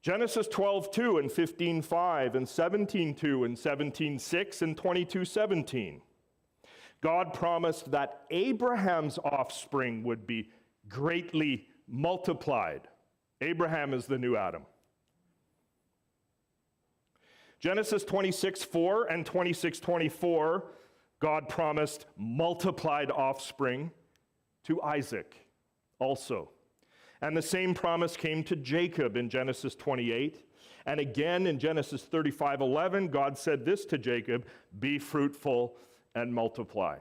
Genesis 0.04 0.48
12, 0.48 0.92
2 0.92 1.18
and 1.18 1.32
15, 1.32 1.82
5 1.82 2.36
and 2.36 2.48
17, 2.48 3.16
2 3.16 3.44
and 3.44 3.58
17, 3.58 4.20
6 4.20 4.62
and 4.62 4.78
22, 4.78 5.26
17. 5.26 6.02
God 7.02 7.34
promised 7.34 7.90
that 7.90 8.22
Abraham's 8.30 9.18
offspring 9.18 10.04
would 10.04 10.28
be 10.28 10.52
greatly 10.88 11.68
multiplied. 11.88 12.88
Abraham 13.42 13.96
is 13.96 14.06
the 14.06 14.20
new 14.20 14.38
Adam. 14.38 14.62
Genesis 17.60 18.04
26, 18.04 18.64
4 18.64 19.06
and 19.06 19.26
26, 19.26 19.80
24, 19.80 20.66
God 21.20 21.50
promised 21.50 22.06
multiplied 22.16 23.10
offspring 23.10 23.90
to 24.66 24.82
Isaac 24.82 25.48
also. 26.00 26.52
And 27.22 27.36
the 27.36 27.42
same 27.42 27.74
promise 27.74 28.18
came 28.18 28.44
to 28.44 28.56
Jacob 28.56 29.16
in 29.16 29.30
Genesis 29.30 29.76
28. 29.76 30.44
And 30.86 31.00
again 31.00 31.48
in 31.48 31.58
Genesis 31.58 32.04
35 32.04 32.62
11, 32.62 33.08
God 33.08 33.38
said 33.38 33.66
this 33.66 33.86
to 33.86 33.98
Jacob 33.98 34.46
Be 34.80 35.00
fruitful 35.00 35.76
and 36.14 36.34
multiply. 36.34 36.98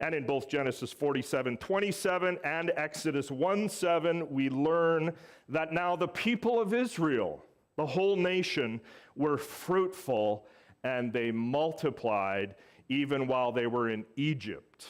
And 0.00 0.14
in 0.14 0.26
both 0.26 0.48
Genesis 0.48 0.92
47 0.92 1.56
27 1.56 2.38
and 2.44 2.72
Exodus 2.76 3.30
1 3.30 3.68
7, 3.68 4.30
we 4.30 4.50
learn 4.50 5.12
that 5.48 5.72
now 5.72 5.96
the 5.96 6.08
people 6.08 6.60
of 6.60 6.74
Israel, 6.74 7.42
the 7.76 7.86
whole 7.86 8.16
nation, 8.16 8.80
were 9.14 9.38
fruitful 9.38 10.46
and 10.84 11.12
they 11.12 11.30
multiplied 11.30 12.54
even 12.88 13.26
while 13.26 13.52
they 13.52 13.66
were 13.66 13.90
in 13.90 14.04
Egypt. 14.16 14.86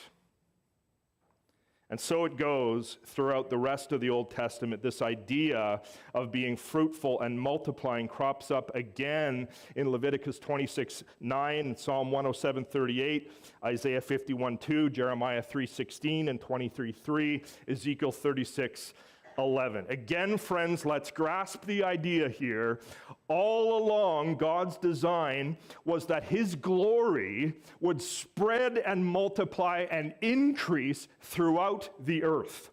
And 1.89 2.01
so 2.01 2.25
it 2.25 2.37
goes 2.37 2.99
throughout 3.07 3.49
the 3.49 3.59
rest 3.59 3.93
of 3.93 4.01
the 4.01 4.11
Old 4.11 4.31
Testament. 4.31 4.83
This 4.83 5.03
idea 5.03 5.81
of 6.15 6.33
being 6.33 6.57
fruitful 6.57 7.21
and 7.21 7.41
multiplying 7.41 8.09
crops 8.09 8.51
up 8.51 8.75
again 8.75 9.47
in 9.77 9.91
Leviticus 9.91 10.41
26 10.41 11.05
9, 11.21 11.77
Psalm 11.77 12.11
107 12.11 12.65
38, 12.65 13.33
Isaiah 13.65 14.01
51 14.01 14.59
2, 14.59 14.91
Jeremiah 14.91 15.43
3 15.43 15.67
16 15.67 16.29
and 16.29 16.41
23 16.41 16.91
3, 16.91 17.45
Ezekiel 17.69 18.13
36 18.13 18.93
11. 19.39 19.87
Again, 19.89 20.39
friends, 20.39 20.85
let's 20.85 21.11
grasp 21.11 21.65
the 21.67 21.85
idea 21.85 22.29
here. 22.29 22.81
All 23.29 23.79
along, 23.79 24.37
God's 24.37 24.79
design 24.79 25.57
was 25.85 26.07
that 26.07 26.25
His 26.25 26.55
glory 26.55 27.55
would 27.81 28.01
spread 28.01 28.79
and 28.79 29.05
multiply 29.05 29.87
and 29.91 30.15
increase 30.21 31.09
throughout 31.21 31.91
the 32.05 32.23
earth 32.23 32.71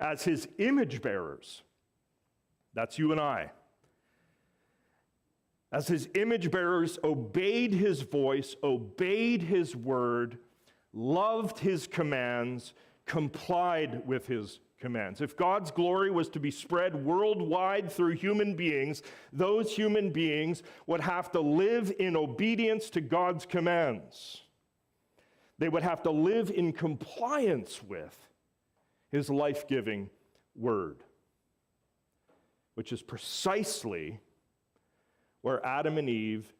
as 0.00 0.24
His 0.24 0.48
image 0.58 1.02
bearers. 1.02 1.62
That's 2.74 2.98
you 2.98 3.12
and 3.12 3.20
I. 3.20 3.50
As 5.72 5.88
His 5.88 6.08
image 6.14 6.50
bearers 6.50 6.98
obeyed 7.04 7.74
His 7.74 8.02
voice, 8.02 8.56
obeyed 8.62 9.42
His 9.42 9.76
word, 9.76 10.38
loved 10.92 11.58
His 11.58 11.86
commands, 11.86 12.72
complied 13.04 14.06
with 14.06 14.26
His 14.26 14.60
commands. 14.78 15.20
If 15.20 15.36
God's 15.36 15.70
glory 15.70 16.10
was 16.10 16.28
to 16.30 16.40
be 16.40 16.50
spread 16.50 17.04
worldwide 17.04 17.90
through 17.90 18.14
human 18.14 18.54
beings, 18.54 19.02
those 19.32 19.74
human 19.74 20.10
beings 20.10 20.62
would 20.86 21.00
have 21.00 21.30
to 21.32 21.40
live 21.40 21.92
in 21.98 22.16
obedience 22.16 22.90
to 22.90 23.00
God's 23.00 23.44
commands. 23.44 24.42
They 25.58 25.68
would 25.68 25.82
have 25.82 26.02
to 26.04 26.10
live 26.10 26.50
in 26.50 26.72
compliance 26.72 27.82
with 27.82 28.16
his 29.10 29.28
life 29.28 29.66
giving 29.66 30.10
word, 30.54 31.02
which 32.74 32.92
is 32.92 33.02
precisely 33.02 34.20
where 35.42 35.64
Adam 35.64 35.98
and 35.98 36.08
Eve 36.08 36.52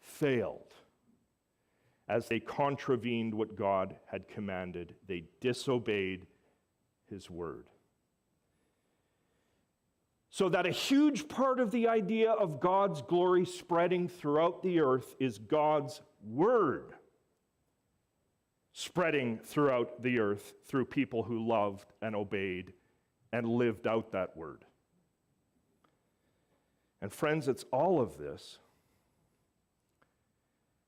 failed 0.00 0.72
as 2.08 2.26
they 2.26 2.40
contravened 2.40 3.32
what 3.32 3.54
God 3.54 3.94
had 4.06 4.26
commanded. 4.26 4.96
They 5.06 5.24
disobeyed 5.40 6.26
his 7.10 7.30
word. 7.30 7.66
So, 10.30 10.48
that 10.48 10.64
a 10.64 10.70
huge 10.70 11.28
part 11.28 11.58
of 11.58 11.72
the 11.72 11.88
idea 11.88 12.30
of 12.30 12.60
God's 12.60 13.02
glory 13.02 13.44
spreading 13.44 14.08
throughout 14.08 14.62
the 14.62 14.80
earth 14.80 15.16
is 15.18 15.38
God's 15.38 16.00
word 16.24 16.94
spreading 18.72 19.38
throughout 19.38 20.02
the 20.02 20.20
earth 20.20 20.52
through 20.66 20.84
people 20.84 21.24
who 21.24 21.46
loved 21.46 21.92
and 22.00 22.14
obeyed 22.14 22.72
and 23.32 23.46
lived 23.46 23.86
out 23.86 24.12
that 24.12 24.36
word. 24.36 24.64
And, 27.02 27.12
friends, 27.12 27.48
it's 27.48 27.64
all 27.72 28.00
of 28.00 28.16
this. 28.16 28.58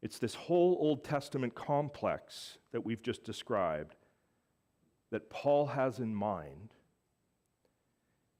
It's 0.03 0.19
this 0.19 0.35
whole 0.35 0.77
Old 0.81 1.05
Testament 1.05 1.55
complex 1.55 2.59
that 2.73 2.85
we've 2.85 3.03
just 3.03 3.25
described 3.25 3.95
that 5.13 5.29
Paul 5.31 5.67
has 5.67 6.01
in 6.01 6.15
mind 6.15 6.71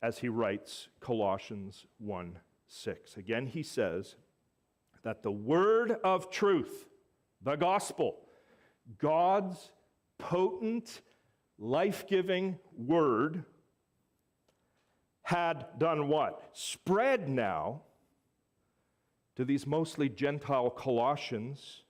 as 0.03 0.19
he 0.19 0.29
writes 0.29 0.89
Colossians 1.01 1.87
1 1.99 2.39
6. 2.67 3.17
Again, 3.19 3.47
he 3.47 3.63
says 3.63 4.17
that 5.05 5.23
the 5.23 5.31
word 5.31 5.99
of 6.03 6.31
truth, 6.31 6.87
the 7.43 7.57
gospel, 7.57 8.17
God's 8.99 9.71
potent, 10.19 11.03
life 11.59 12.07
giving 12.09 12.59
word, 12.77 13.45
had 15.25 15.67
done 15.79 16.09
what? 16.09 16.49
Spread 16.53 17.29
now 17.29 17.83
to 19.37 19.45
these 19.45 19.67
mostly 19.67 20.09
Gentile 20.09 20.71
Colossians 20.71 21.83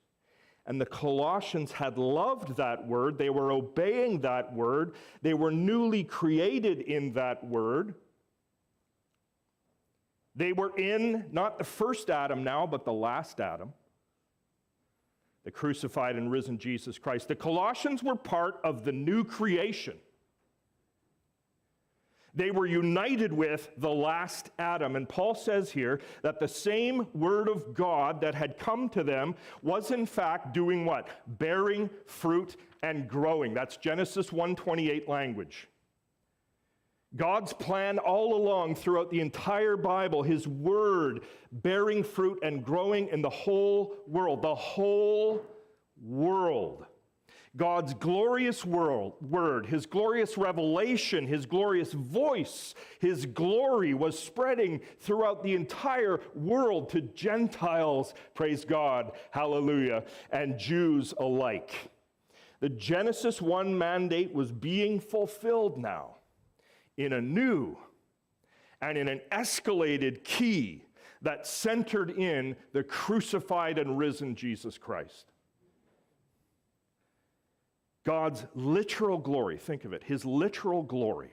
and 0.65 0.79
the 0.79 0.85
Colossians 0.85 1.71
had 1.71 1.97
loved 1.97 2.55
that 2.55 2.87
word. 2.87 3.17
They 3.17 3.29
were 3.29 3.51
obeying 3.51 4.21
that 4.21 4.53
word. 4.53 4.93
They 5.21 5.33
were 5.33 5.51
newly 5.51 6.03
created 6.03 6.81
in 6.81 7.13
that 7.13 7.43
word. 7.43 7.95
They 10.35 10.53
were 10.53 10.75
in 10.77 11.25
not 11.31 11.57
the 11.57 11.65
first 11.65 12.09
Adam 12.09 12.43
now, 12.43 12.65
but 12.65 12.85
the 12.85 12.93
last 12.93 13.39
Adam, 13.39 13.73
the 15.43 15.51
crucified 15.51 16.15
and 16.15 16.31
risen 16.31 16.57
Jesus 16.57 16.97
Christ. 16.97 17.27
The 17.27 17.35
Colossians 17.35 18.01
were 18.01 18.15
part 18.15 18.55
of 18.63 18.85
the 18.85 18.93
new 18.93 19.23
creation. 19.23 19.97
They 22.35 22.51
were 22.51 22.65
united 22.65 23.31
with 23.31 23.71
the 23.77 23.91
last 23.91 24.49
Adam. 24.57 24.95
And 24.95 25.07
Paul 25.07 25.35
says 25.35 25.71
here 25.71 26.01
that 26.23 26.39
the 26.39 26.47
same 26.47 27.07
word 27.13 27.47
of 27.47 27.73
God 27.73 28.21
that 28.21 28.33
had 28.33 28.57
come 28.57 28.89
to 28.89 29.03
them 29.03 29.35
was 29.61 29.91
in 29.91 30.05
fact 30.05 30.53
doing 30.53 30.85
what? 30.85 31.07
Bearing 31.27 31.89
fruit 32.07 32.55
and 32.81 33.07
growing. 33.07 33.53
That's 33.53 33.77
Genesis 33.77 34.31
1:28 34.31 35.07
language. 35.07 35.67
God's 37.15 37.53
plan 37.53 37.99
all 37.99 38.35
along 38.35 38.75
throughout 38.75 39.11
the 39.11 39.19
entire 39.19 39.77
Bible, 39.77 40.23
his 40.23 40.47
word 40.47 41.21
bearing 41.51 42.03
fruit 42.03 42.39
and 42.41 42.65
growing 42.65 43.07
in 43.09 43.21
the 43.21 43.29
whole 43.29 43.95
world, 44.07 44.41
the 44.41 44.55
whole 44.55 45.45
world. 46.01 46.87
God's 47.55 47.93
glorious 47.93 48.65
world, 48.65 49.13
word, 49.21 49.67
his 49.67 49.85
glorious 49.85 50.39
revelation, 50.39 51.27
his 51.27 51.45
glorious 51.45 51.93
voice, 51.93 52.73
his 52.99 53.27
glory 53.27 53.93
was 53.93 54.17
spreading 54.17 54.81
throughout 54.99 55.43
the 55.43 55.53
entire 55.53 56.19
world 56.33 56.89
to 56.89 57.01
Gentiles, 57.01 58.15
praise 58.33 58.65
God, 58.65 59.11
hallelujah, 59.29 60.03
and 60.31 60.57
Jews 60.57 61.13
alike. 61.19 61.91
The 62.59 62.69
Genesis 62.69 63.39
1 63.39 63.77
mandate 63.77 64.33
was 64.33 64.51
being 64.51 64.99
fulfilled 64.99 65.77
now 65.77 66.15
in 66.97 67.13
a 67.13 67.21
new 67.21 67.77
and 68.81 68.97
in 68.97 69.07
an 69.07 69.21
escalated 69.31 70.23
key 70.23 70.85
that 71.21 71.45
centered 71.45 72.09
in 72.11 72.55
the 72.71 72.83
crucified 72.83 73.77
and 73.77 73.97
risen 73.97 74.35
Jesus 74.35 74.79
Christ. 74.79 75.32
God's 78.05 78.45
literal 78.53 79.17
glory, 79.17 79.57
think 79.57 79.85
of 79.85 79.93
it, 79.93 80.03
his 80.03 80.25
literal 80.25 80.83
glory 80.83 81.31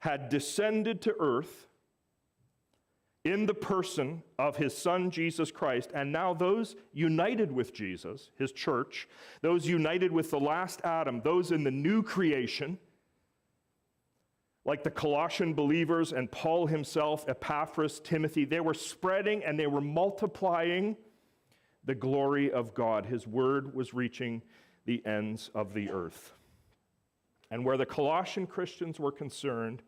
had 0.00 0.30
descended 0.30 1.02
to 1.02 1.14
earth 1.20 1.66
in 3.24 3.44
the 3.44 3.54
person 3.54 4.22
of 4.38 4.56
his 4.56 4.74
son 4.76 5.10
Jesus 5.10 5.50
Christ. 5.50 5.90
And 5.94 6.10
now, 6.10 6.32
those 6.32 6.74
united 6.92 7.52
with 7.52 7.74
Jesus, 7.74 8.30
his 8.38 8.52
church, 8.52 9.08
those 9.42 9.66
united 9.66 10.10
with 10.10 10.30
the 10.30 10.40
last 10.40 10.80
Adam, 10.84 11.20
those 11.22 11.52
in 11.52 11.64
the 11.64 11.70
new 11.70 12.02
creation, 12.02 12.78
like 14.64 14.82
the 14.82 14.90
Colossian 14.90 15.52
believers 15.52 16.12
and 16.12 16.30
Paul 16.30 16.66
himself, 16.66 17.28
Epaphras, 17.28 18.00
Timothy, 18.00 18.44
they 18.44 18.60
were 18.60 18.74
spreading 18.74 19.44
and 19.44 19.58
they 19.58 19.66
were 19.66 19.80
multiplying 19.80 20.96
the 21.84 21.94
glory 21.94 22.50
of 22.50 22.74
God. 22.74 23.06
His 23.06 23.26
word 23.26 23.74
was 23.74 23.92
reaching 23.94 24.42
the 24.86 25.04
ends 25.06 25.50
of 25.54 25.74
the 25.74 25.90
earth. 25.90 26.32
And 27.50 27.64
where 27.64 27.76
the 27.76 27.86
Colossian 27.86 28.46
Christians 28.46 29.00
were 29.00 29.12
concerned, 29.12 29.82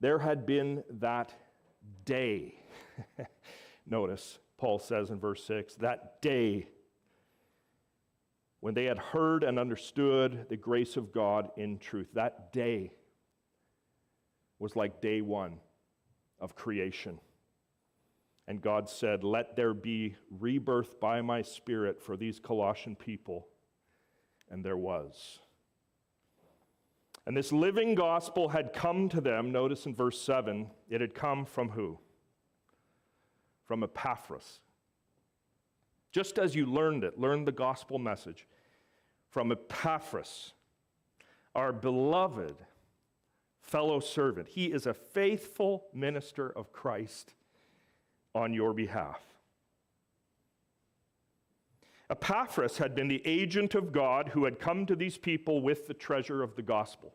there 0.00 0.18
had 0.18 0.44
been 0.46 0.84
that 0.90 1.32
day. 2.04 2.54
Notice, 3.86 4.38
Paul 4.58 4.78
says 4.78 5.10
in 5.10 5.18
verse 5.18 5.44
6 5.44 5.76
that 5.76 6.20
day 6.20 6.66
when 8.60 8.74
they 8.74 8.84
had 8.84 8.98
heard 8.98 9.42
and 9.42 9.58
understood 9.58 10.46
the 10.48 10.56
grace 10.56 10.96
of 10.96 11.12
God 11.12 11.50
in 11.56 11.78
truth. 11.78 12.06
That 12.14 12.52
day 12.52 12.92
was 14.60 14.76
like 14.76 15.00
day 15.00 15.20
one 15.20 15.54
of 16.38 16.54
creation. 16.54 17.18
And 18.46 18.62
God 18.62 18.88
said, 18.88 19.24
Let 19.24 19.56
there 19.56 19.74
be 19.74 20.14
rebirth 20.30 21.00
by 21.00 21.22
my 21.22 21.42
Spirit 21.42 22.00
for 22.00 22.16
these 22.16 22.38
Colossian 22.38 22.94
people 22.94 23.48
and 24.52 24.62
there 24.62 24.76
was. 24.76 25.40
And 27.26 27.36
this 27.36 27.52
living 27.52 27.94
gospel 27.94 28.50
had 28.50 28.72
come 28.72 29.08
to 29.08 29.20
them, 29.20 29.50
notice 29.50 29.86
in 29.86 29.94
verse 29.94 30.20
7, 30.20 30.68
it 30.90 31.00
had 31.00 31.14
come 31.14 31.44
from 31.44 31.70
who? 31.70 31.98
From 33.64 33.82
Epaphras. 33.82 34.60
Just 36.12 36.38
as 36.38 36.54
you 36.54 36.66
learned 36.66 37.02
it, 37.04 37.18
learned 37.18 37.48
the 37.48 37.52
gospel 37.52 37.98
message 37.98 38.46
from 39.30 39.50
Epaphras, 39.50 40.52
our 41.54 41.72
beloved 41.72 42.56
fellow 43.62 44.00
servant. 44.00 44.48
He 44.48 44.66
is 44.66 44.86
a 44.86 44.92
faithful 44.92 45.86
minister 45.94 46.50
of 46.50 46.72
Christ 46.72 47.34
on 48.34 48.52
your 48.52 48.74
behalf 48.74 49.31
Epaphras 52.12 52.76
had 52.76 52.94
been 52.94 53.08
the 53.08 53.22
agent 53.24 53.74
of 53.74 53.90
God 53.90 54.28
who 54.28 54.44
had 54.44 54.60
come 54.60 54.84
to 54.84 54.94
these 54.94 55.16
people 55.16 55.62
with 55.62 55.86
the 55.86 55.94
treasure 55.94 56.42
of 56.42 56.54
the 56.56 56.62
gospel. 56.62 57.14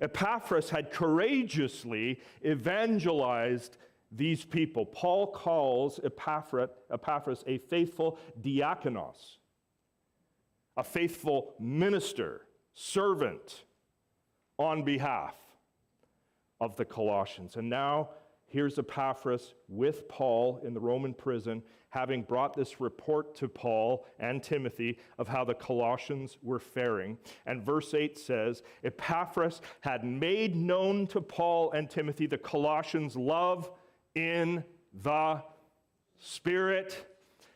Epaphras 0.00 0.70
had 0.70 0.90
courageously 0.90 2.20
evangelized 2.44 3.76
these 4.10 4.44
people. 4.44 4.84
Paul 4.84 5.28
calls 5.28 6.00
Epaphras 6.02 7.44
a 7.46 7.58
faithful 7.58 8.18
diakonos, 8.40 9.38
a 10.76 10.82
faithful 10.82 11.54
minister, 11.60 12.42
servant 12.74 13.62
on 14.58 14.82
behalf 14.82 15.36
of 16.60 16.74
the 16.74 16.84
Colossians. 16.84 17.54
And 17.54 17.70
now 17.70 18.10
here's 18.46 18.76
Epaphras 18.76 19.54
with 19.68 20.08
Paul 20.08 20.60
in 20.64 20.74
the 20.74 20.80
Roman 20.80 21.14
prison, 21.14 21.62
having 21.92 22.22
brought 22.22 22.54
this 22.54 22.80
report 22.80 23.36
to 23.36 23.46
Paul 23.46 24.06
and 24.18 24.42
Timothy 24.42 24.98
of 25.18 25.28
how 25.28 25.44
the 25.44 25.54
Colossians 25.54 26.38
were 26.42 26.58
faring. 26.58 27.18
And 27.44 27.62
verse 27.62 27.92
8 27.92 28.18
says 28.18 28.62
Epaphras 28.82 29.60
had 29.82 30.02
made 30.02 30.56
known 30.56 31.06
to 31.08 31.20
Paul 31.20 31.70
and 31.72 31.88
Timothy 31.88 32.26
the 32.26 32.38
Colossians' 32.38 33.14
love 33.14 33.70
in 34.14 34.64
the 35.02 35.42
Spirit. 36.18 37.06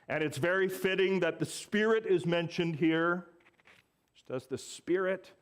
And 0.06 0.22
it's 0.22 0.38
very 0.38 0.68
fitting 0.68 1.20
that 1.20 1.38
the 1.38 1.46
Spirit 1.46 2.04
is 2.04 2.26
mentioned 2.26 2.76
here. 2.76 3.26
Does 4.28 4.46
the 4.46 4.58
Spirit 4.58 5.32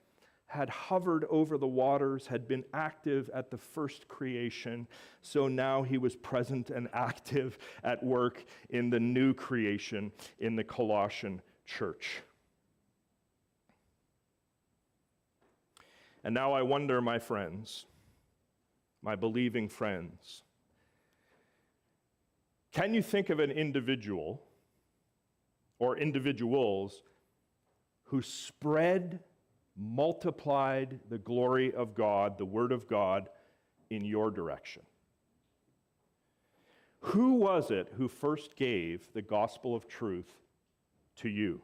had 0.55 0.71
hovered 0.71 1.25
over 1.31 1.59
the 1.59 1.67
waters, 1.67 2.29
had 2.29 2.47
been 2.47 2.65
active 2.73 3.29
at 3.35 3.51
the 3.51 3.59
first 3.59 4.07
creation, 4.07 4.87
so 5.21 5.49
now 5.49 5.83
he 5.83 5.99
was 5.99 6.15
present 6.15 6.71
and 6.71 6.89
active 6.95 7.59
at 7.83 8.01
work 8.03 8.45
in 8.71 8.89
the 8.89 9.01
new 9.01 9.35
creation 9.35 10.13
in 10.39 10.55
the 10.55 10.63
Colossian 10.63 11.43
church. 11.67 12.23
And 16.23 16.33
now 16.33 16.53
I 16.53 16.63
wonder, 16.63 17.03
my 17.03 17.19
friends, 17.19 17.87
my 19.03 19.17
believing 19.17 19.69
friends, 19.69 20.45
can 22.73 22.95
you 22.95 23.03
think 23.03 23.29
of 23.29 23.41
an 23.41 23.51
individual 23.51 24.41
or 25.81 25.99
individuals 25.99 27.03
who 28.05 28.23
spread 28.23 29.19
multiplied 29.77 31.01
the 31.09 31.19
glory 31.19 31.75
of 31.75 31.95
God, 31.95 32.39
the 32.39 32.45
Word 32.45 32.73
of 32.73 32.89
God, 32.89 33.29
in 33.91 34.05
your 34.05 34.31
direction. 34.31 34.83
Who 37.01 37.35
was 37.35 37.71
it 37.71 37.93
who 37.97 38.09
first 38.09 38.57
gave 38.57 39.13
the 39.13 39.23
gospel 39.23 39.77
of 39.77 39.87
truth 39.87 40.33
to 41.17 41.29
you? 41.29 41.61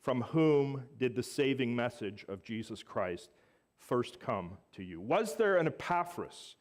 From 0.00 0.22
whom 0.22 0.84
did 0.98 1.16
the 1.16 1.22
saving 1.22 1.74
message 1.74 2.24
of 2.28 2.44
Jesus 2.44 2.82
Christ 2.82 3.30
first 3.78 4.20
come 4.20 4.58
to 4.72 4.82
you? 4.82 5.00
Was 5.00 5.34
there 5.36 5.56
an 5.56 5.66
Epaphras 5.66 6.56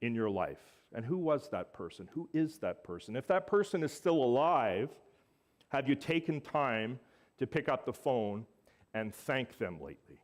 in 0.00 0.14
your 0.14 0.30
life? 0.30 0.62
And 0.94 1.04
who 1.04 1.18
was 1.18 1.48
that 1.50 1.72
person? 1.72 2.08
Who 2.12 2.28
is 2.32 2.58
that 2.58 2.84
person? 2.84 3.16
If 3.16 3.26
that 3.28 3.46
person 3.46 3.82
is 3.82 3.92
still 3.92 4.22
alive, 4.22 4.90
have 5.68 5.88
you 5.88 5.94
taken 5.94 6.40
time 6.40 6.98
to 7.38 7.46
pick 7.46 7.68
up 7.68 7.84
the 7.84 7.92
phone 7.92 8.46
and 8.94 9.14
thank 9.14 9.58
them 9.58 9.80
lately? 9.80 10.20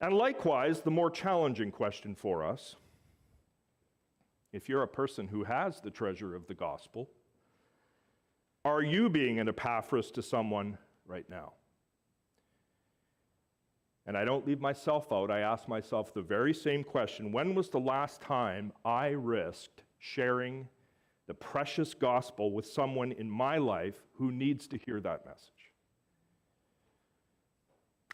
And 0.00 0.14
likewise, 0.14 0.80
the 0.80 0.90
more 0.90 1.10
challenging 1.10 1.70
question 1.70 2.14
for 2.14 2.44
us 2.44 2.76
if 4.52 4.68
you're 4.68 4.82
a 4.82 4.88
person 4.88 5.26
who 5.26 5.42
has 5.42 5.80
the 5.80 5.90
treasure 5.90 6.36
of 6.36 6.46
the 6.46 6.54
gospel, 6.54 7.10
are 8.64 8.82
you 8.82 9.08
being 9.10 9.40
an 9.40 9.48
Epaphras 9.48 10.12
to 10.12 10.22
someone 10.22 10.78
right 11.06 11.28
now? 11.28 11.54
And 14.06 14.16
I 14.16 14.24
don't 14.24 14.46
leave 14.46 14.60
myself 14.60 15.10
out. 15.10 15.30
I 15.30 15.40
ask 15.40 15.66
myself 15.66 16.14
the 16.14 16.22
very 16.22 16.54
same 16.54 16.84
question 16.84 17.32
When 17.32 17.54
was 17.54 17.68
the 17.68 17.80
last 17.80 18.20
time 18.20 18.72
I 18.84 19.08
risked 19.08 19.82
sharing 19.98 20.68
the 21.26 21.34
precious 21.34 21.94
gospel 21.94 22.52
with 22.52 22.66
someone 22.66 23.12
in 23.12 23.28
my 23.28 23.56
life 23.56 24.02
who 24.18 24.30
needs 24.30 24.66
to 24.68 24.78
hear 24.78 25.00
that 25.00 25.24
message? 25.24 25.53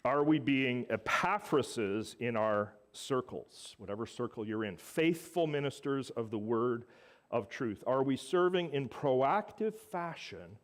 Are 0.03 0.23
we 0.23 0.39
being 0.39 0.85
Epaphrases 0.85 2.15
in 2.19 2.35
our 2.35 2.73
circles, 2.91 3.75
whatever 3.77 4.07
circle 4.07 4.45
you're 4.45 4.65
in, 4.65 4.77
faithful 4.77 5.45
ministers 5.45 6.09
of 6.11 6.31
the 6.31 6.39
word 6.39 6.85
of 7.29 7.49
truth? 7.49 7.83
Are 7.85 8.01
we 8.01 8.17
serving 8.17 8.71
in 8.73 8.89
proactive 8.89 9.75
fashion 9.75 10.57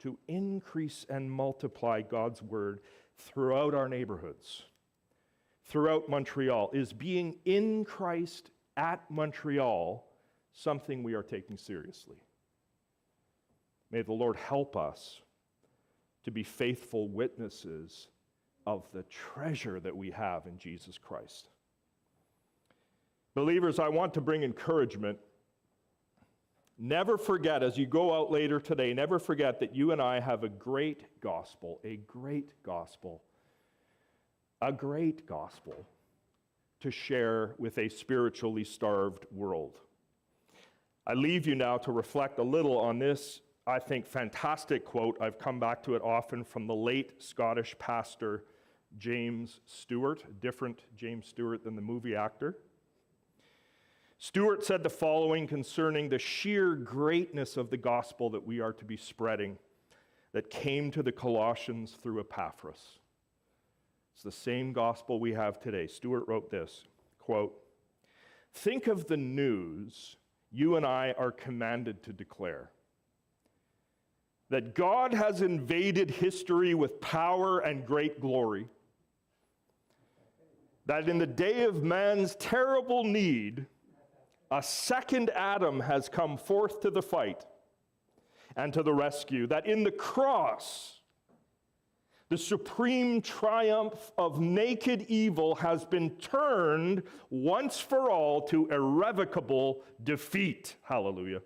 to 0.00 0.18
increase 0.26 1.04
and 1.10 1.30
multiply 1.30 2.00
God's 2.00 2.42
word 2.42 2.80
throughout 3.18 3.74
our 3.74 3.90
neighborhoods, 3.90 4.62
throughout 5.66 6.08
Montreal? 6.08 6.70
Is 6.72 6.94
being 6.94 7.36
in 7.44 7.84
Christ 7.84 8.50
at 8.78 9.02
Montreal 9.10 10.06
something 10.52 11.02
we 11.02 11.12
are 11.12 11.22
taking 11.22 11.58
seriously? 11.58 12.16
May 13.90 14.00
the 14.00 14.12
Lord 14.12 14.36
help 14.36 14.78
us 14.78 15.20
to 16.24 16.30
be 16.30 16.42
faithful 16.42 17.08
witnesses 17.08 18.08
of 18.68 18.86
the 18.92 19.02
treasure 19.04 19.80
that 19.80 19.96
we 19.96 20.10
have 20.10 20.44
in 20.46 20.58
Jesus 20.58 20.98
Christ. 20.98 21.48
Believers, 23.34 23.78
I 23.78 23.88
want 23.88 24.12
to 24.12 24.20
bring 24.20 24.42
encouragement. 24.42 25.16
Never 26.78 27.16
forget, 27.16 27.62
as 27.62 27.78
you 27.78 27.86
go 27.86 28.12
out 28.12 28.30
later 28.30 28.60
today, 28.60 28.92
never 28.92 29.18
forget 29.18 29.58
that 29.60 29.74
you 29.74 29.92
and 29.92 30.02
I 30.02 30.20
have 30.20 30.44
a 30.44 30.50
great 30.50 31.06
gospel, 31.22 31.80
a 31.82 31.96
great 31.96 32.62
gospel, 32.62 33.22
a 34.60 34.70
great 34.70 35.26
gospel 35.26 35.86
to 36.82 36.90
share 36.90 37.54
with 37.56 37.78
a 37.78 37.88
spiritually 37.88 38.64
starved 38.64 39.24
world. 39.32 39.78
I 41.06 41.14
leave 41.14 41.46
you 41.46 41.54
now 41.54 41.78
to 41.78 41.90
reflect 41.90 42.38
a 42.38 42.42
little 42.42 42.76
on 42.76 42.98
this, 42.98 43.40
I 43.66 43.78
think, 43.78 44.06
fantastic 44.06 44.84
quote. 44.84 45.16
I've 45.22 45.38
come 45.38 45.58
back 45.58 45.82
to 45.84 45.94
it 45.94 46.02
often 46.02 46.44
from 46.44 46.66
the 46.66 46.74
late 46.74 47.22
Scottish 47.22 47.74
pastor 47.78 48.44
James 48.96 49.60
Stewart, 49.66 50.24
a 50.28 50.32
different 50.32 50.80
James 50.96 51.26
Stewart 51.26 51.62
than 51.62 51.76
the 51.76 51.82
movie 51.82 52.16
actor. 52.16 52.56
Stewart 54.18 54.64
said 54.64 54.82
the 54.82 54.90
following 54.90 55.46
concerning 55.46 56.08
the 56.08 56.18
sheer 56.18 56.74
greatness 56.74 57.56
of 57.56 57.70
the 57.70 57.76
gospel 57.76 58.30
that 58.30 58.44
we 58.44 58.60
are 58.60 58.72
to 58.72 58.84
be 58.84 58.96
spreading 58.96 59.58
that 60.32 60.50
came 60.50 60.90
to 60.90 61.02
the 61.02 61.12
Colossians 61.12 61.96
through 62.02 62.20
Epaphras. 62.20 62.98
It's 64.14 64.24
the 64.24 64.32
same 64.32 64.72
gospel 64.72 65.20
we 65.20 65.32
have 65.34 65.60
today. 65.60 65.86
Stewart 65.86 66.26
wrote 66.26 66.50
this 66.50 66.86
quote, 67.20 67.54
Think 68.52 68.88
of 68.88 69.06
the 69.06 69.16
news 69.16 70.16
you 70.50 70.76
and 70.76 70.84
I 70.84 71.14
are 71.16 71.30
commanded 71.30 72.02
to 72.04 72.12
declare 72.12 72.70
that 74.50 74.74
God 74.74 75.14
has 75.14 75.42
invaded 75.42 76.10
history 76.10 76.74
with 76.74 77.00
power 77.00 77.60
and 77.60 77.86
great 77.86 78.18
glory 78.20 78.66
that 80.88 81.06
in 81.06 81.18
the 81.18 81.26
day 81.26 81.64
of 81.64 81.84
man's 81.84 82.34
terrible 82.36 83.04
need, 83.04 83.66
a 84.50 84.62
second 84.62 85.28
Adam 85.30 85.80
has 85.80 86.08
come 86.08 86.38
forth 86.38 86.80
to 86.80 86.90
the 86.90 87.02
fight 87.02 87.44
and 88.56 88.72
to 88.72 88.82
the 88.82 88.92
rescue. 88.92 89.46
That 89.46 89.66
in 89.66 89.84
the 89.84 89.90
cross, 89.90 91.00
the 92.30 92.38
supreme 92.38 93.20
triumph 93.20 94.12
of 94.16 94.40
naked 94.40 95.04
evil 95.08 95.54
has 95.56 95.84
been 95.84 96.10
turned 96.16 97.02
once 97.28 97.78
for 97.78 98.10
all 98.10 98.40
to 98.48 98.66
irrevocable 98.70 99.82
defeat. 100.04 100.76
Hallelujah. 100.82 101.42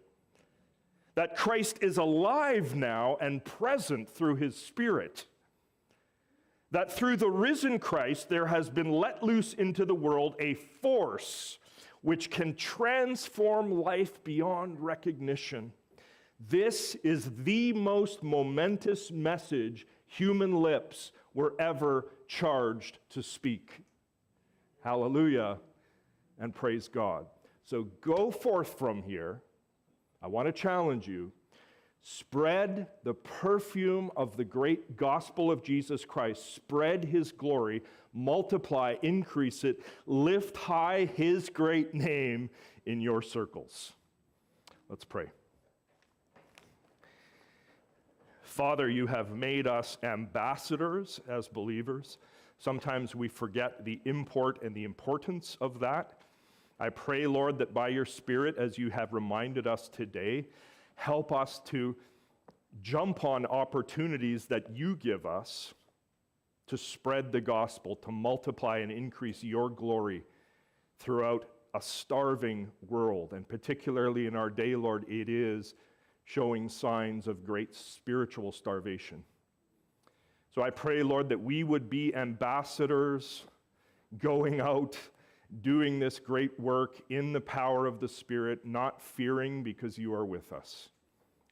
That 1.16 1.36
Christ 1.36 1.78
is 1.82 1.98
alive 1.98 2.76
now 2.76 3.16
and 3.20 3.44
present 3.44 4.08
through 4.08 4.36
his 4.36 4.56
Spirit 4.56 5.26
that 6.72 6.90
through 6.90 7.18
the 7.18 7.30
risen 7.30 7.78
Christ 7.78 8.28
there 8.28 8.46
has 8.46 8.68
been 8.68 8.90
let 8.90 9.22
loose 9.22 9.52
into 9.52 9.84
the 9.84 9.94
world 9.94 10.34
a 10.40 10.54
force 10.54 11.58
which 12.00 12.30
can 12.30 12.56
transform 12.56 13.70
life 13.70 14.24
beyond 14.24 14.80
recognition. 14.80 15.72
This 16.48 16.96
is 17.04 17.30
the 17.44 17.72
most 17.74 18.22
momentous 18.22 19.12
message 19.12 19.86
human 20.06 20.56
lips 20.56 21.12
were 21.34 21.54
ever 21.60 22.08
charged 22.26 22.98
to 23.10 23.22
speak. 23.22 23.82
Hallelujah 24.82 25.58
and 26.40 26.54
praise 26.54 26.88
God. 26.88 27.26
So 27.64 27.84
go 28.00 28.30
forth 28.30 28.78
from 28.78 29.02
here. 29.02 29.42
I 30.22 30.26
want 30.26 30.46
to 30.46 30.52
challenge 30.52 31.06
you 31.06 31.32
Spread 32.04 32.88
the 33.04 33.14
perfume 33.14 34.10
of 34.16 34.36
the 34.36 34.44
great 34.44 34.96
gospel 34.96 35.52
of 35.52 35.62
Jesus 35.62 36.04
Christ. 36.04 36.54
Spread 36.54 37.04
his 37.04 37.30
glory. 37.30 37.82
Multiply, 38.12 38.96
increase 39.02 39.62
it. 39.62 39.82
Lift 40.06 40.56
high 40.56 41.08
his 41.14 41.48
great 41.48 41.94
name 41.94 42.50
in 42.86 43.00
your 43.00 43.22
circles. 43.22 43.92
Let's 44.88 45.04
pray. 45.04 45.26
Father, 48.42 48.90
you 48.90 49.06
have 49.06 49.30
made 49.30 49.68
us 49.68 49.96
ambassadors 50.02 51.20
as 51.28 51.46
believers. 51.46 52.18
Sometimes 52.58 53.14
we 53.14 53.28
forget 53.28 53.84
the 53.84 54.00
import 54.04 54.60
and 54.62 54.74
the 54.74 54.84
importance 54.84 55.56
of 55.60 55.78
that. 55.80 56.18
I 56.80 56.90
pray, 56.90 57.28
Lord, 57.28 57.58
that 57.58 57.72
by 57.72 57.88
your 57.88 58.04
Spirit, 58.04 58.56
as 58.58 58.76
you 58.76 58.90
have 58.90 59.12
reminded 59.12 59.68
us 59.68 59.88
today, 59.88 60.46
help 60.94 61.32
us 61.32 61.60
to 61.66 61.96
jump 62.80 63.24
on 63.24 63.46
opportunities 63.46 64.46
that 64.46 64.74
you 64.74 64.96
give 64.96 65.26
us 65.26 65.74
to 66.68 66.78
spread 66.78 67.32
the 67.32 67.40
gospel, 67.40 67.96
to 67.96 68.10
multiply 68.10 68.78
and 68.78 68.90
increase 68.90 69.42
your 69.42 69.68
glory 69.68 70.22
throughout 70.98 71.44
a 71.74 71.82
starving 71.82 72.70
world. 72.88 73.32
And 73.32 73.46
particularly 73.46 74.26
in 74.26 74.36
our 74.36 74.50
day, 74.50 74.76
Lord, 74.76 75.04
it 75.08 75.28
is 75.28 75.74
showing 76.24 76.68
signs 76.68 77.26
of 77.26 77.44
great 77.44 77.74
spiritual 77.74 78.52
starvation. 78.52 79.24
So 80.54 80.62
I 80.62 80.70
pray, 80.70 81.02
Lord, 81.02 81.28
that 81.30 81.40
we 81.40 81.64
would 81.64 81.90
be 81.90 82.14
ambassadors 82.14 83.44
going 84.18 84.60
out, 84.60 84.96
doing 85.60 85.98
this 85.98 86.18
great 86.18 86.58
work 86.58 87.00
in 87.10 87.32
the 87.32 87.40
power 87.40 87.86
of 87.86 88.00
the 88.00 88.08
Spirit, 88.08 88.64
not 88.64 89.00
fearing 89.00 89.62
because 89.62 89.98
you 89.98 90.14
are 90.14 90.24
with 90.24 90.52
us. 90.52 90.88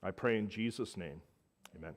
I 0.03 0.11
pray 0.11 0.39
in 0.39 0.49
Jesus' 0.49 0.97
name. 0.97 1.21
Amen. 1.77 1.95